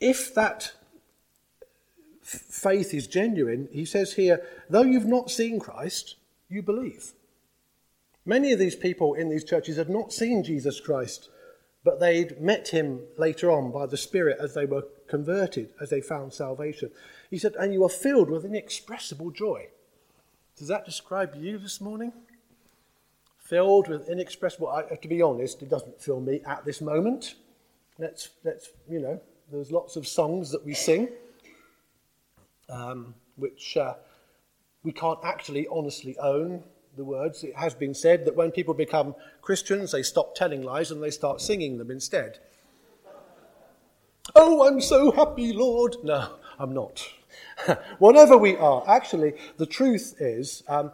if 0.00 0.34
that 0.34 0.72
faith 2.22 2.94
is 2.94 3.06
genuine, 3.06 3.68
he 3.72 3.84
says 3.84 4.14
here, 4.14 4.42
though 4.70 4.82
you've 4.82 5.06
not 5.06 5.30
seen 5.30 5.58
Christ, 5.58 6.16
you 6.48 6.62
believe. 6.62 7.12
Many 8.24 8.52
of 8.52 8.58
these 8.58 8.76
people 8.76 9.14
in 9.14 9.28
these 9.28 9.44
churches 9.44 9.76
had 9.76 9.90
not 9.90 10.12
seen 10.12 10.42
Jesus 10.42 10.80
Christ, 10.80 11.28
but 11.84 12.00
they'd 12.00 12.40
met 12.40 12.68
him 12.68 13.02
later 13.18 13.50
on 13.50 13.70
by 13.70 13.86
the 13.86 13.96
Spirit 13.96 14.38
as 14.40 14.54
they 14.54 14.64
were 14.64 14.86
converted, 15.06 15.68
as 15.80 15.90
they 15.90 16.00
found 16.00 16.32
salvation. 16.32 16.90
He 17.30 17.38
said, 17.38 17.54
and 17.58 17.72
you 17.74 17.84
are 17.84 17.90
filled 17.90 18.30
with 18.30 18.44
inexpressible 18.44 19.30
joy. 19.30 19.68
Does 20.56 20.68
that 20.68 20.86
describe 20.86 21.34
you 21.36 21.58
this 21.58 21.80
morning? 21.80 22.12
Filled 23.38 23.88
with 23.88 24.08
inexpressible. 24.08 24.68
I, 24.68 24.94
to 24.94 25.08
be 25.08 25.20
honest, 25.20 25.60
it 25.60 25.68
doesn't 25.68 26.00
fill 26.00 26.20
me 26.20 26.40
at 26.46 26.64
this 26.64 26.80
moment. 26.80 27.34
Let's, 27.98 28.30
let's, 28.44 28.70
you 28.88 29.00
know, 29.00 29.20
there's 29.52 29.70
lots 29.70 29.96
of 29.96 30.08
songs 30.08 30.50
that 30.52 30.64
we 30.64 30.72
sing, 30.72 31.08
um, 32.70 33.14
which 33.36 33.76
uh, 33.76 33.94
we 34.82 34.92
can't 34.92 35.18
actually 35.22 35.66
honestly 35.70 36.16
own 36.18 36.62
the 36.96 37.04
words. 37.04 37.44
It 37.44 37.56
has 37.56 37.74
been 37.74 37.94
said 37.94 38.24
that 38.24 38.36
when 38.36 38.50
people 38.50 38.74
become 38.74 39.14
Christians, 39.42 39.92
they 39.92 40.02
stop 40.02 40.34
telling 40.34 40.62
lies 40.62 40.90
and 40.90 41.02
they 41.02 41.10
start 41.10 41.40
singing 41.40 41.78
them 41.78 41.90
instead. 41.90 42.38
oh, 44.34 44.66
I'm 44.66 44.80
so 44.80 45.10
happy, 45.10 45.52
Lord. 45.52 45.96
No, 46.02 46.36
I'm 46.58 46.72
not. 46.72 47.08
Whatever 47.98 48.36
we 48.36 48.56
are, 48.56 48.84
actually, 48.88 49.34
the 49.56 49.66
truth 49.66 50.14
is, 50.18 50.62
um, 50.68 50.92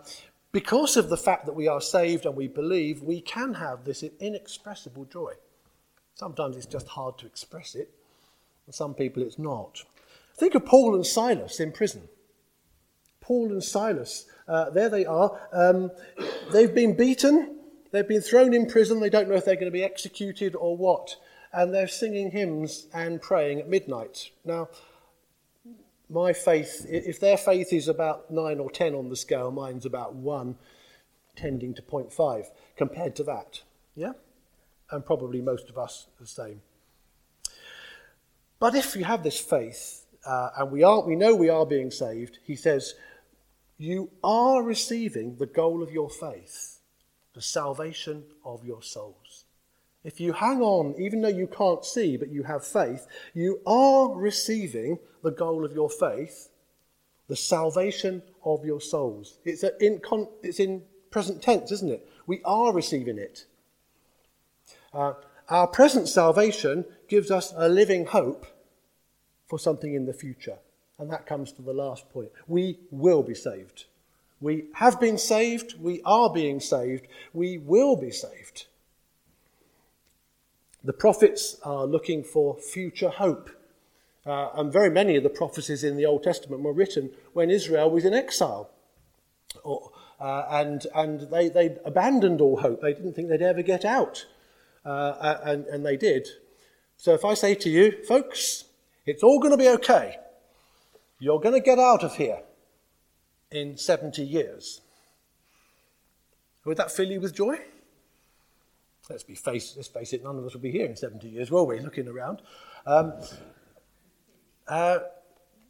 because 0.52 0.96
of 0.96 1.08
the 1.08 1.16
fact 1.16 1.46
that 1.46 1.54
we 1.54 1.68
are 1.68 1.80
saved 1.80 2.26
and 2.26 2.36
we 2.36 2.48
believe, 2.48 3.02
we 3.02 3.20
can 3.20 3.54
have 3.54 3.84
this 3.84 4.02
inexpressible 4.02 5.04
joy. 5.04 5.34
Sometimes 6.14 6.56
it's 6.56 6.66
just 6.66 6.88
hard 6.88 7.18
to 7.18 7.26
express 7.26 7.74
it, 7.74 7.90
and 8.66 8.74
some 8.74 8.94
people 8.94 9.22
it's 9.22 9.38
not. 9.38 9.84
Think 10.36 10.54
of 10.54 10.66
Paul 10.66 10.94
and 10.94 11.06
Silas 11.06 11.60
in 11.60 11.72
prison. 11.72 12.08
Paul 13.20 13.52
and 13.52 13.62
Silas, 13.62 14.26
uh, 14.48 14.70
there 14.70 14.88
they 14.88 15.06
are. 15.06 15.40
Um, 15.52 15.90
they've 16.52 16.74
been 16.74 16.96
beaten, 16.96 17.58
they've 17.92 18.08
been 18.08 18.22
thrown 18.22 18.54
in 18.54 18.66
prison, 18.66 19.00
they 19.00 19.10
don't 19.10 19.28
know 19.28 19.36
if 19.36 19.44
they're 19.44 19.54
going 19.54 19.66
to 19.66 19.70
be 19.70 19.84
executed 19.84 20.54
or 20.56 20.76
what. 20.76 21.16
And 21.52 21.74
they're 21.74 21.88
singing 21.88 22.30
hymns 22.30 22.86
and 22.94 23.20
praying 23.20 23.58
at 23.58 23.68
midnight. 23.68 24.30
Now, 24.44 24.68
my 26.08 26.32
faith, 26.32 26.86
if 26.88 27.20
their 27.20 27.36
faith 27.36 27.72
is 27.72 27.88
about 27.88 28.30
nine 28.30 28.58
or 28.58 28.70
ten 28.70 28.94
on 28.94 29.08
the 29.08 29.16
scale, 29.16 29.50
mine's 29.50 29.86
about 29.86 30.14
one, 30.14 30.56
tending 31.36 31.74
to 31.74 31.82
0.5 31.82 32.46
compared 32.76 33.16
to 33.16 33.24
that. 33.24 33.62
Yeah? 33.94 34.12
And 34.90 35.04
probably 35.04 35.40
most 35.40 35.68
of 35.70 35.78
us 35.78 36.08
the 36.18 36.26
same. 36.26 36.62
But 38.58 38.74
if 38.74 38.94
you 38.94 39.04
have 39.04 39.22
this 39.22 39.38
faith, 39.38 40.04
uh, 40.26 40.50
and 40.58 40.70
we, 40.70 40.82
are, 40.82 41.00
we 41.00 41.16
know 41.16 41.34
we 41.34 41.48
are 41.48 41.64
being 41.64 41.90
saved, 41.90 42.38
he 42.44 42.56
says, 42.56 42.94
you 43.80 44.10
are 44.22 44.62
receiving 44.62 45.36
the 45.36 45.46
goal 45.46 45.82
of 45.82 45.90
your 45.90 46.10
faith, 46.10 46.80
the 47.32 47.40
salvation 47.40 48.24
of 48.44 48.62
your 48.62 48.82
souls. 48.82 49.46
If 50.04 50.20
you 50.20 50.34
hang 50.34 50.60
on, 50.60 50.94
even 50.98 51.22
though 51.22 51.28
you 51.28 51.46
can't 51.46 51.82
see, 51.82 52.18
but 52.18 52.28
you 52.28 52.42
have 52.42 52.62
faith, 52.62 53.06
you 53.32 53.60
are 53.66 54.14
receiving 54.14 54.98
the 55.22 55.30
goal 55.30 55.64
of 55.64 55.72
your 55.72 55.88
faith, 55.88 56.50
the 57.28 57.36
salvation 57.36 58.22
of 58.44 58.66
your 58.66 58.82
souls. 58.82 59.38
It's, 59.46 59.62
in, 59.62 60.02
it's 60.42 60.60
in 60.60 60.82
present 61.10 61.40
tense, 61.40 61.72
isn't 61.72 61.90
it? 61.90 62.06
We 62.26 62.42
are 62.44 62.74
receiving 62.74 63.16
it. 63.16 63.46
Uh, 64.92 65.14
our 65.48 65.66
present 65.66 66.06
salvation 66.06 66.84
gives 67.08 67.30
us 67.30 67.54
a 67.56 67.66
living 67.66 68.04
hope 68.04 68.44
for 69.46 69.58
something 69.58 69.94
in 69.94 70.04
the 70.04 70.12
future. 70.12 70.58
And 71.00 71.10
that 71.10 71.26
comes 71.26 71.50
to 71.52 71.62
the 71.62 71.72
last 71.72 72.08
point. 72.10 72.28
We 72.46 72.78
will 72.90 73.22
be 73.22 73.34
saved. 73.34 73.86
We 74.40 74.66
have 74.74 75.00
been 75.00 75.18
saved. 75.18 75.80
We 75.80 76.02
are 76.04 76.30
being 76.30 76.60
saved. 76.60 77.06
We 77.32 77.58
will 77.58 77.96
be 77.96 78.10
saved. 78.10 78.66
The 80.84 80.92
prophets 80.92 81.56
are 81.62 81.86
looking 81.86 82.22
for 82.22 82.56
future 82.56 83.08
hope. 83.08 83.50
Uh, 84.26 84.50
and 84.54 84.70
very 84.72 84.90
many 84.90 85.16
of 85.16 85.22
the 85.22 85.30
prophecies 85.30 85.82
in 85.82 85.96
the 85.96 86.04
Old 86.04 86.22
Testament 86.22 86.62
were 86.62 86.72
written 86.72 87.10
when 87.32 87.50
Israel 87.50 87.90
was 87.90 88.04
in 88.04 88.12
exile. 88.12 88.70
Or, 89.64 89.90
uh, 90.20 90.44
and 90.50 90.86
and 90.94 91.22
they, 91.30 91.48
they 91.48 91.76
abandoned 91.84 92.42
all 92.42 92.58
hope. 92.60 92.82
They 92.82 92.92
didn't 92.92 93.14
think 93.14 93.28
they'd 93.28 93.42
ever 93.42 93.62
get 93.62 93.86
out. 93.86 94.26
Uh, 94.84 95.38
and, 95.44 95.64
and 95.66 95.84
they 95.84 95.96
did. 95.96 96.28
So 96.98 97.14
if 97.14 97.24
I 97.24 97.32
say 97.32 97.54
to 97.54 97.70
you, 97.70 98.04
folks, 98.04 98.64
it's 99.06 99.22
all 99.22 99.38
going 99.38 99.52
to 99.52 99.56
be 99.56 99.68
okay, 99.68 100.18
you're 101.20 101.38
going 101.38 101.54
to 101.54 101.60
get 101.60 101.78
out 101.78 102.02
of 102.02 102.16
here 102.16 102.40
in 103.52 103.76
70 103.76 104.22
years, 104.22 104.80
would 106.64 106.76
that 106.78 106.90
fill 106.90 107.08
you 107.08 107.20
with 107.20 107.34
joy? 107.34 107.58
let's 109.10 109.24
be 109.24 109.34
face, 109.34 109.74
let's 109.76 109.88
face 109.88 110.12
it, 110.12 110.22
none 110.22 110.38
of 110.38 110.44
us 110.44 110.54
will 110.54 110.60
be 110.60 110.70
here 110.70 110.86
in 110.86 110.96
70 110.96 111.28
years, 111.28 111.50
will 111.50 111.66
we, 111.66 111.80
looking 111.80 112.08
around? 112.08 112.40
Um, 112.86 113.12
uh, 114.68 115.00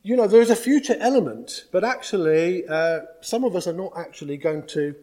you 0.03 0.17
know, 0.17 0.27
there's 0.27 0.51
a 0.51 0.57
future 0.57 0.97
element, 1.01 1.65
but 1.73 1.83
actually, 1.83 2.67
uh, 2.69 3.01
some 3.23 3.45
of 3.45 3.57
us 3.57 3.67
are 3.67 3.73
not 3.73 3.93
actually 3.97 4.37
going 4.37 4.67
to 4.69 4.95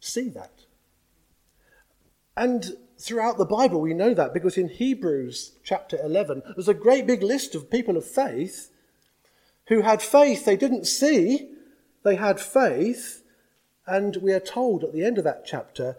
see 0.00 0.28
that. 0.30 0.52
And 2.36 2.76
throughout 2.98 3.38
the 3.38 3.44
Bible, 3.44 3.80
we 3.80 3.94
know 3.94 4.14
that 4.14 4.32
because 4.32 4.56
in 4.56 4.68
Hebrews 4.68 5.52
chapter 5.64 5.98
11, 6.02 6.42
there's 6.54 6.68
a 6.68 6.74
great 6.74 7.06
big 7.06 7.22
list 7.22 7.54
of 7.54 7.70
people 7.70 7.96
of 7.96 8.04
faith 8.04 8.70
who 9.72 9.80
had 9.80 10.02
faith 10.02 10.44
they 10.44 10.56
didn't 10.56 10.86
see, 10.86 11.48
they 12.02 12.16
had 12.16 12.38
faith, 12.38 13.22
and 13.86 14.16
we 14.16 14.32
are 14.32 14.40
told 14.40 14.84
at 14.84 14.92
the 14.92 15.02
end 15.02 15.16
of 15.16 15.24
that 15.24 15.46
chapter 15.46 15.96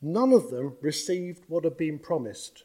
none 0.00 0.32
of 0.32 0.50
them 0.50 0.76
received 0.80 1.44
what 1.46 1.62
had 1.62 1.76
been 1.76 2.00
promised. 2.00 2.64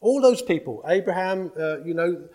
All 0.00 0.22
those 0.22 0.40
people, 0.40 0.84
Abraham, 0.86 1.50
uh, 1.58 1.80
you 1.80 1.94
know, 1.94 2.28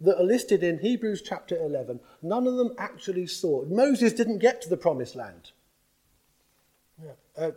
that 0.00 0.18
are 0.18 0.24
listed 0.24 0.62
in 0.62 0.78
Hebrews 0.78 1.20
chapter 1.20 1.56
11, 1.56 2.00
none 2.22 2.46
of 2.46 2.56
them 2.56 2.74
actually 2.78 3.26
saw. 3.26 3.66
Moses 3.66 4.14
didn't 4.14 4.38
get 4.38 4.62
to 4.62 4.70
the 4.70 4.78
promised 4.78 5.14
land. 5.14 5.52
Yeah. 7.02 7.12
Uh, 7.36 7.50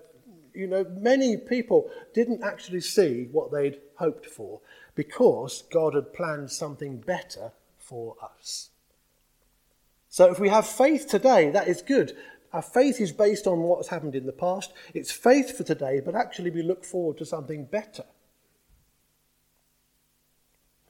you 0.53 0.67
know, 0.67 0.85
many 0.99 1.37
people 1.37 1.89
didn't 2.13 2.43
actually 2.43 2.81
see 2.81 3.29
what 3.31 3.53
they'd 3.53 3.79
hoped 3.95 4.25
for 4.25 4.59
because 4.95 5.63
God 5.71 5.93
had 5.95 6.13
planned 6.13 6.51
something 6.51 6.97
better 6.97 7.53
for 7.88 8.15
us. 8.21 8.69
So 10.10 10.32
if 10.32 10.39
we 10.39 10.50
have 10.50 10.65
faith 10.65 11.08
today, 11.08 11.52
that 11.52 11.67
is 11.67 11.82
good. 11.82 12.15
Our 12.54 12.62
faith 12.62 13.00
is 13.00 13.12
based 13.12 13.45
on 13.45 13.60
what's 13.60 13.89
happened 13.89 14.15
in 14.15 14.26
the 14.26 14.32
past. 14.32 14.73
It's 14.93 15.12
faith 15.12 15.56
for 15.56 15.63
today, 15.63 16.02
but 16.04 16.15
actually 16.15 16.50
we 16.50 16.63
look 16.63 16.86
forward 16.86 17.17
to 17.17 17.26
something 17.26 17.65
better. 17.65 18.06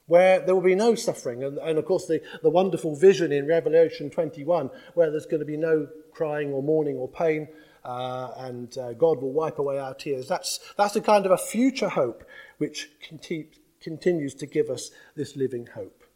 Where 0.05 0.39
there 0.39 0.55
will 0.55 0.61
be 0.61 0.75
no 0.75 0.95
suffering. 0.95 1.43
And, 1.43 1.57
and 1.57 1.77
of 1.77 1.85
course, 1.85 2.05
the, 2.05 2.21
the 2.41 2.49
wonderful 2.49 2.95
vision 2.95 3.31
in 3.31 3.47
Revelation 3.47 4.09
21, 4.09 4.69
where 4.93 5.11
there's 5.11 5.25
going 5.25 5.41
to 5.41 5.45
be 5.45 5.57
no 5.57 5.87
crying 6.13 6.53
or 6.53 6.63
mourning 6.63 6.95
or 6.95 7.09
pain, 7.09 7.49
uh, 7.83 8.31
and 8.37 8.77
uh, 8.77 8.93
God 8.93 9.21
will 9.21 9.33
wipe 9.33 9.59
away 9.59 9.77
our 9.77 9.93
tears. 9.93 10.27
That's, 10.27 10.59
that's 10.77 10.95
a 10.95 11.01
kind 11.01 11.25
of 11.25 11.31
a 11.31 11.37
future 11.37 11.89
hope 11.89 12.23
which 12.59 12.89
conti- 13.07 13.49
continues 13.81 14.33
to 14.35 14.45
give 14.45 14.69
us 14.69 14.91
this 15.15 15.35
living 15.35 15.67
hope. 15.75 16.06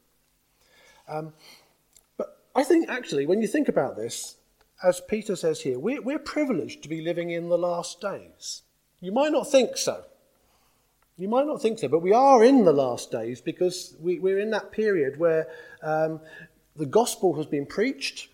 Um, 1.12 1.34
but 2.18 2.40
I 2.56 2.64
think 2.64 2.90
actually, 2.90 3.26
when 3.26 3.42
you 3.42 3.48
think 3.48 3.68
about 3.68 3.98
this, 3.98 4.38
as 4.84 5.02
Peter 5.02 5.36
says 5.36 5.62
here, 5.62 5.78
we're, 5.78 6.02
we're 6.02 6.20
privileged 6.20 6.82
to 6.84 6.90
be 6.90 7.02
living 7.02 7.30
in 7.30 7.50
the 7.50 7.58
last 7.58 8.02
days. 8.02 8.64
You 9.00 9.12
might 9.12 9.32
not 9.32 9.50
think 9.50 9.78
so. 9.78 10.06
You 11.18 11.28
might 11.28 11.46
not 11.46 11.62
think 11.62 11.80
so, 11.80 11.88
but 11.88 12.02
we 12.02 12.14
are 12.14 12.44
in 12.44 12.66
the 12.66 12.74
last 12.74 13.12
days 13.12 13.42
because 13.42 13.96
we, 14.00 14.20
are 14.32 14.40
in 14.40 14.52
that 14.52 14.72
period 14.72 15.20
where 15.20 15.48
um, 15.84 16.20
the 16.76 16.86
gospel 16.86 17.36
has 17.36 17.46
been 17.46 17.66
preached, 17.66 18.30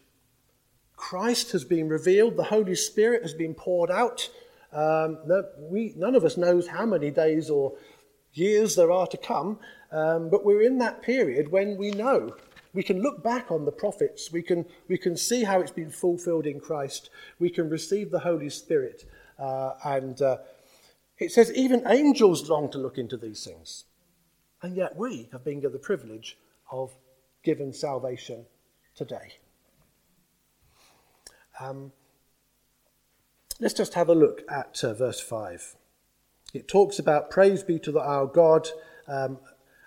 Christ 0.95 1.51
has 1.51 1.65
been 1.65 1.89
revealed, 1.89 2.37
the 2.37 2.43
Holy 2.43 2.75
Spirit 2.75 3.23
has 3.23 3.33
been 3.33 3.53
poured 3.53 3.91
out. 3.91 4.29
Um, 4.71 5.17
we, 5.69 5.93
none 5.97 6.15
of 6.15 6.23
us 6.23 6.37
knows 6.37 6.67
how 6.67 6.85
many 6.85 7.11
days 7.11 7.49
or 7.49 7.73
years 8.33 8.75
there 8.75 8.91
are 8.91 9.07
to 9.07 9.17
come, 9.17 9.59
um, 9.91 10.29
but 10.29 10.45
we're 10.45 10.61
in 10.61 10.77
that 10.77 11.01
period 11.01 11.51
when 11.51 11.77
we 11.77 11.91
know 11.91 12.35
we 12.73 12.83
can 12.83 13.01
look 13.01 13.23
back 13.23 13.51
on 13.51 13.65
the 13.65 13.71
prophets. 13.71 14.31
We 14.31 14.41
can, 14.41 14.65
we 14.87 14.97
can 14.97 15.17
see 15.17 15.43
how 15.43 15.61
it's 15.61 15.71
been 15.71 15.91
fulfilled 15.91 16.45
in 16.45 16.59
Christ. 16.59 17.09
We 17.39 17.49
can 17.49 17.69
receive 17.69 18.11
the 18.11 18.19
Holy 18.19 18.49
Spirit. 18.49 19.05
Uh, 19.39 19.73
and 19.83 20.21
uh, 20.21 20.37
it 21.17 21.31
says 21.31 21.51
even 21.53 21.83
angels 21.87 22.49
long 22.49 22.69
to 22.71 22.77
look 22.77 22.97
into 22.97 23.17
these 23.17 23.43
things. 23.43 23.85
And 24.61 24.75
yet 24.75 24.95
we 24.95 25.29
have 25.31 25.43
been 25.43 25.59
given 25.59 25.73
the 25.73 25.79
privilege 25.79 26.37
of 26.71 26.91
given 27.43 27.73
salvation 27.73 28.45
today. 28.95 29.33
Um, 31.59 31.91
let's 33.59 33.73
just 33.73 33.93
have 33.93 34.09
a 34.09 34.15
look 34.15 34.43
at 34.49 34.83
uh, 34.83 34.93
verse 34.93 35.19
5. 35.19 35.75
It 36.53 36.67
talks 36.67 36.99
about 36.99 37.29
praise 37.29 37.63
be 37.63 37.79
to 37.79 37.91
the, 37.91 37.99
our 37.99 38.25
God 38.25 38.67
um, 39.07 39.37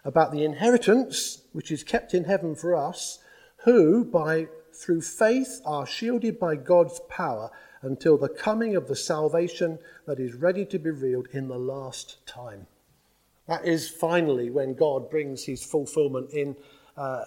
about 0.05 0.33
the 0.33 0.45
inheritance 0.45 1.43
which 1.53 1.71
is 1.71 1.85
kept 1.85 2.15
in 2.15 2.25
heaven 2.25 2.55
for 2.55 2.75
us, 2.75 3.19
who 3.65 4.05
by 4.05 4.49
through 4.73 5.03
faith 5.03 5.61
are 5.67 5.87
shielded 5.87 6.39
by 6.39 6.57
God's 6.57 7.01
power 7.09 7.51
until 7.83 8.17
the 8.17 8.29
coming 8.29 8.77
of 8.77 8.89
the 8.89 8.97
salvation 8.97 9.79
that 10.07 10.21
is 10.21 10.35
ready 10.35 10.65
to 10.67 10.79
be 10.79 10.91
revealed 10.91 11.29
in 11.33 11.49
the 11.49 11.59
last 11.59 12.27
time. 12.27 12.67
That 13.47 13.67
is 13.67 13.89
finally 13.89 14.51
when 14.51 14.75
God 14.75 15.11
brings 15.11 15.45
his 15.45 15.65
fulfillment 15.65 16.31
in 16.31 16.57
uh, 16.97 17.25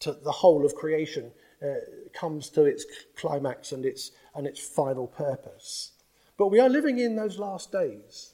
to 0.00 0.12
the 0.12 0.32
whole 0.32 0.64
of 0.64 0.74
creation, 0.74 1.30
uh, 1.62 1.74
comes 2.14 2.48
to 2.50 2.64
its 2.64 2.86
climax 3.16 3.72
and 3.72 3.84
its, 3.84 4.12
and 4.34 4.46
its 4.46 4.60
final 4.60 5.06
purpose. 5.06 5.92
But 6.38 6.48
we 6.48 6.58
are 6.58 6.68
living 6.68 6.98
in 6.98 7.16
those 7.16 7.38
last 7.38 7.70
days, 7.70 8.32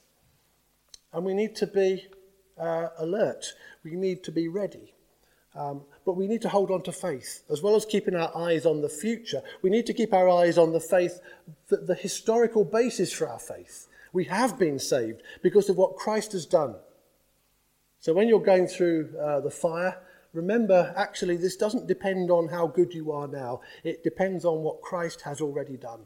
and 1.11 1.25
we 1.25 1.33
need 1.33 1.55
to 1.57 1.67
be 1.67 2.07
uh, 2.59 2.89
alert. 2.97 3.53
We 3.83 3.95
need 3.95 4.23
to 4.23 4.31
be 4.31 4.47
ready. 4.47 4.93
Um, 5.55 5.81
but 6.05 6.15
we 6.15 6.27
need 6.27 6.43
to 6.43 6.49
hold 6.49 6.69
on 6.69 6.83
to 6.83 6.91
faith. 6.91 7.43
As 7.49 7.63
well 7.63 7.75
as 7.75 7.85
keeping 7.85 8.15
our 8.15 8.35
eyes 8.37 8.65
on 8.65 8.81
the 8.81 8.89
future, 8.89 9.41
we 9.63 9.71
need 9.71 9.87
to 9.87 9.93
keep 9.93 10.13
our 10.13 10.29
eyes 10.29 10.57
on 10.57 10.71
the 10.71 10.79
faith, 10.79 11.19
the, 11.69 11.77
the 11.77 11.95
historical 11.95 12.63
basis 12.63 13.11
for 13.11 13.27
our 13.27 13.39
faith. 13.39 13.87
We 14.13 14.25
have 14.25 14.59
been 14.59 14.77
saved 14.77 15.23
because 15.41 15.67
of 15.69 15.77
what 15.77 15.95
Christ 15.95 16.33
has 16.33 16.45
done. 16.45 16.75
So 17.99 18.13
when 18.13 18.27
you're 18.27 18.39
going 18.39 18.67
through 18.67 19.15
uh, 19.19 19.39
the 19.41 19.49
fire, 19.49 19.99
remember 20.31 20.93
actually, 20.95 21.37
this 21.37 21.55
doesn't 21.55 21.87
depend 21.87 22.29
on 22.29 22.49
how 22.49 22.67
good 22.67 22.93
you 22.93 23.11
are 23.11 23.27
now, 23.27 23.61
it 23.83 24.03
depends 24.03 24.45
on 24.45 24.61
what 24.61 24.81
Christ 24.81 25.21
has 25.21 25.41
already 25.41 25.75
done. 25.75 26.01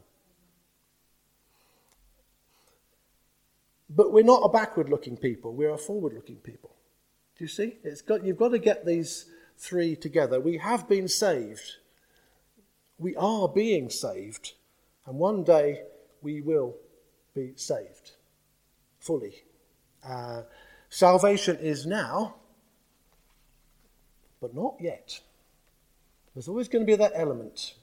But 3.94 4.12
we're 4.12 4.24
not 4.24 4.42
a 4.42 4.48
backward 4.48 4.88
looking 4.88 5.16
people, 5.16 5.54
we're 5.54 5.74
a 5.74 5.78
forward 5.78 6.14
looking 6.14 6.36
people. 6.36 6.74
Do 7.36 7.44
you 7.44 7.48
see? 7.48 7.78
It's 7.82 8.02
got, 8.02 8.24
you've 8.24 8.38
got 8.38 8.50
to 8.50 8.58
get 8.58 8.86
these 8.86 9.26
three 9.58 9.96
together. 9.96 10.40
We 10.40 10.58
have 10.58 10.88
been 10.88 11.08
saved, 11.08 11.76
we 12.98 13.16
are 13.16 13.48
being 13.48 13.90
saved, 13.90 14.52
and 15.06 15.18
one 15.18 15.44
day 15.44 15.82
we 16.22 16.40
will 16.40 16.76
be 17.34 17.52
saved 17.56 18.12
fully. 18.98 19.42
Uh, 20.06 20.42
salvation 20.88 21.56
is 21.56 21.86
now, 21.86 22.36
but 24.40 24.54
not 24.54 24.76
yet. 24.80 25.20
There's 26.34 26.48
always 26.48 26.68
going 26.68 26.84
to 26.84 26.90
be 26.90 26.96
that 26.96 27.12
element. 27.14 27.74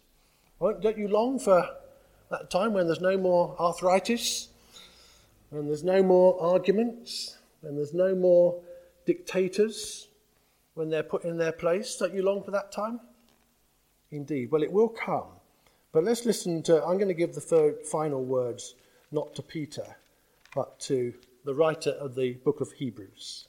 Don't 0.60 0.98
you 0.98 1.08
long 1.08 1.40
for 1.40 1.70
that 2.32 2.50
time 2.50 2.74
when 2.74 2.88
there's 2.88 3.02
no 3.02 3.18
more 3.18 3.56
arthritis, 3.60 4.50
when 5.50 5.68
there's 5.68 5.84
no 5.84 6.04
more 6.04 6.42
arguments, 6.42 7.38
when 7.62 7.76
there's 7.76 7.94
no 7.94 8.16
more 8.16 8.62
dictators, 9.06 10.08
when 10.76 10.90
they're 10.90 11.04
put 11.04 11.24
in 11.24 11.38
their 11.38 11.52
place? 11.52 11.98
Don't 11.98 12.14
you 12.14 12.24
long 12.24 12.44
for 12.44 12.52
that 12.52 12.72
time? 12.72 13.00
Indeed. 14.12 14.52
Well, 14.52 14.64
it 14.64 14.72
will 14.72 14.90
come. 14.90 15.28
But 15.92 16.04
let's 16.04 16.26
listen 16.26 16.62
to, 16.64 16.84
I'm 16.84 16.98
going 16.98 17.08
to 17.08 17.14
give 17.14 17.34
the 17.34 17.42
third, 17.42 17.86
final 17.86 18.24
words 18.24 18.76
not 19.12 19.34
to 19.36 19.42
Peter, 19.42 19.96
but 20.56 20.80
to 20.82 21.14
the 21.46 21.54
writer 21.54 21.92
of 21.92 22.16
the 22.16 22.34
book 22.34 22.62
of 22.62 22.72
Hebrews. 22.74 23.48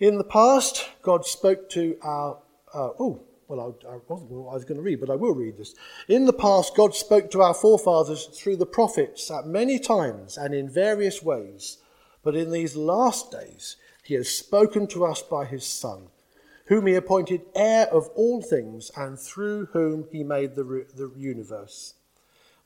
In 0.00 0.16
the 0.16 0.24
past, 0.24 0.88
God 1.02 1.26
spoke 1.26 1.68
to 1.70 1.96
our. 2.02 2.38
Uh, 2.72 2.90
oh, 3.00 3.20
well, 3.48 3.74
I, 3.84 3.88
I, 3.88 3.98
wasn't 4.06 4.30
I 4.30 4.54
was 4.54 4.66
going 4.66 4.76
to 4.76 4.82
read, 4.82 5.00
but 5.00 5.08
I 5.08 5.16
will 5.16 5.34
read 5.34 5.56
this. 5.56 5.74
In 6.06 6.26
the 6.26 6.34
past, 6.34 6.76
God 6.76 6.94
spoke 6.94 7.30
to 7.30 7.40
our 7.40 7.54
forefathers 7.54 8.26
through 8.26 8.56
the 8.56 8.66
prophets 8.66 9.30
at 9.30 9.46
many 9.46 9.78
times 9.78 10.36
and 10.36 10.54
in 10.54 10.68
various 10.68 11.22
ways. 11.22 11.78
But 12.22 12.36
in 12.36 12.52
these 12.52 12.76
last 12.76 13.32
days, 13.32 13.76
He 14.04 14.14
has 14.14 14.28
spoken 14.28 14.86
to 14.88 15.06
us 15.06 15.22
by 15.22 15.46
His 15.46 15.66
Son, 15.66 16.08
whom 16.66 16.86
He 16.86 16.94
appointed 16.94 17.40
heir 17.54 17.86
of 17.86 18.08
all 18.14 18.42
things 18.42 18.90
and 18.94 19.18
through 19.18 19.66
whom 19.72 20.06
He 20.12 20.22
made 20.22 20.54
the, 20.54 20.86
the 20.94 21.10
universe. 21.16 21.94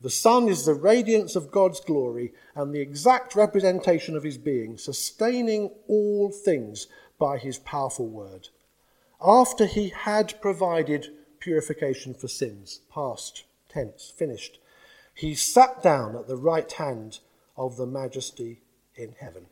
The 0.00 0.10
Son 0.10 0.48
is 0.48 0.64
the 0.64 0.74
radiance 0.74 1.36
of 1.36 1.52
God's 1.52 1.78
glory 1.78 2.32
and 2.56 2.74
the 2.74 2.80
exact 2.80 3.36
representation 3.36 4.16
of 4.16 4.24
His 4.24 4.36
being, 4.36 4.78
sustaining 4.78 5.70
all 5.86 6.32
things 6.32 6.88
by 7.20 7.38
His 7.38 7.60
powerful 7.60 8.08
word 8.08 8.48
after 9.24 9.66
he 9.66 9.90
had 9.90 10.40
provided 10.40 11.08
purification 11.38 12.14
for 12.14 12.28
sins, 12.28 12.80
past 12.92 13.44
tense, 13.68 14.12
finished, 14.16 14.58
he 15.14 15.34
sat 15.34 15.82
down 15.82 16.16
at 16.16 16.28
the 16.28 16.36
right 16.36 16.70
hand 16.72 17.20
of 17.56 17.76
the 17.76 17.86
majesty 17.86 18.62
in 18.94 19.14
heaven. 19.20 19.46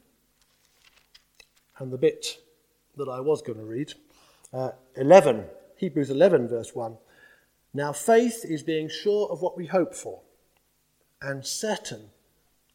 And 1.78 1.92
the 1.92 1.98
bit 1.98 2.38
that 2.96 3.09
I 3.09 3.20
was 3.20 3.42
going 3.42 3.59
to 3.59 3.64
read, 3.64 3.94
uh, 4.52 4.72
11, 4.96 5.44
Hebrews 5.76 6.11
11, 6.11 6.48
verse 6.48 6.74
1. 6.74 6.96
Now 7.72 7.92
faith 7.92 8.44
is 8.44 8.62
being 8.62 8.88
sure 8.88 9.28
of 9.30 9.40
what 9.40 9.56
we 9.56 9.66
hope 9.66 9.94
for 9.94 10.20
and 11.22 11.44
certain 11.46 12.11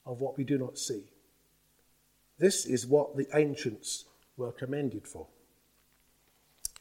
of 0.06 0.22
what 0.22 0.38
we 0.38 0.44
do 0.44 0.58
not 0.58 0.78
see. 0.78 1.04
This 2.38 2.66
is 2.66 2.86
what 2.86 3.16
the 3.16 3.28
ancients 3.34 4.06
were 4.38 4.52
commended 4.52 5.08
for. 5.08 5.28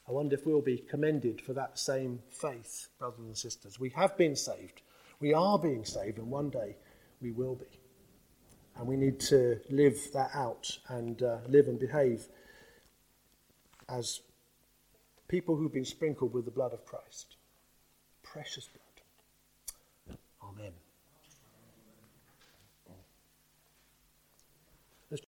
I 0.07 0.13
wonder 0.13 0.35
if 0.35 0.45
we'll 0.45 0.61
be 0.61 0.79
commended 0.79 1.41
for 1.41 1.55
that 1.55 1.79
same 1.79 2.21
faith, 2.31 2.89
brothers 2.99 3.21
and 3.21 3.37
sisters. 3.37 3.81
We 3.81 3.91
have 3.91 4.17
been 4.19 4.37
saved. 4.37 4.83
We 5.19 5.33
are 5.33 5.59
being 5.59 5.85
saved, 5.85 6.19
and 6.19 6.31
one 6.31 6.51
day 6.51 6.77
we 7.23 7.33
will 7.33 7.55
be. 7.55 7.81
And 8.77 8.87
we 8.87 8.97
need 8.97 9.19
to 9.21 9.61
live 9.71 9.99
that 10.13 10.31
out 10.35 10.79
and 10.89 11.23
uh, 11.23 11.39
live 11.49 11.69
and 11.69 11.79
behave 11.79 12.27
as 13.89 14.21
people 15.29 15.57
who've 15.57 15.73
been 15.73 15.85
sprinkled 15.85 16.35
with 16.35 16.45
the 16.45 16.51
blood 16.51 16.73
of 16.73 16.85
Christ. 16.85 17.37
Precious 18.23 18.67
blood. 18.67 18.84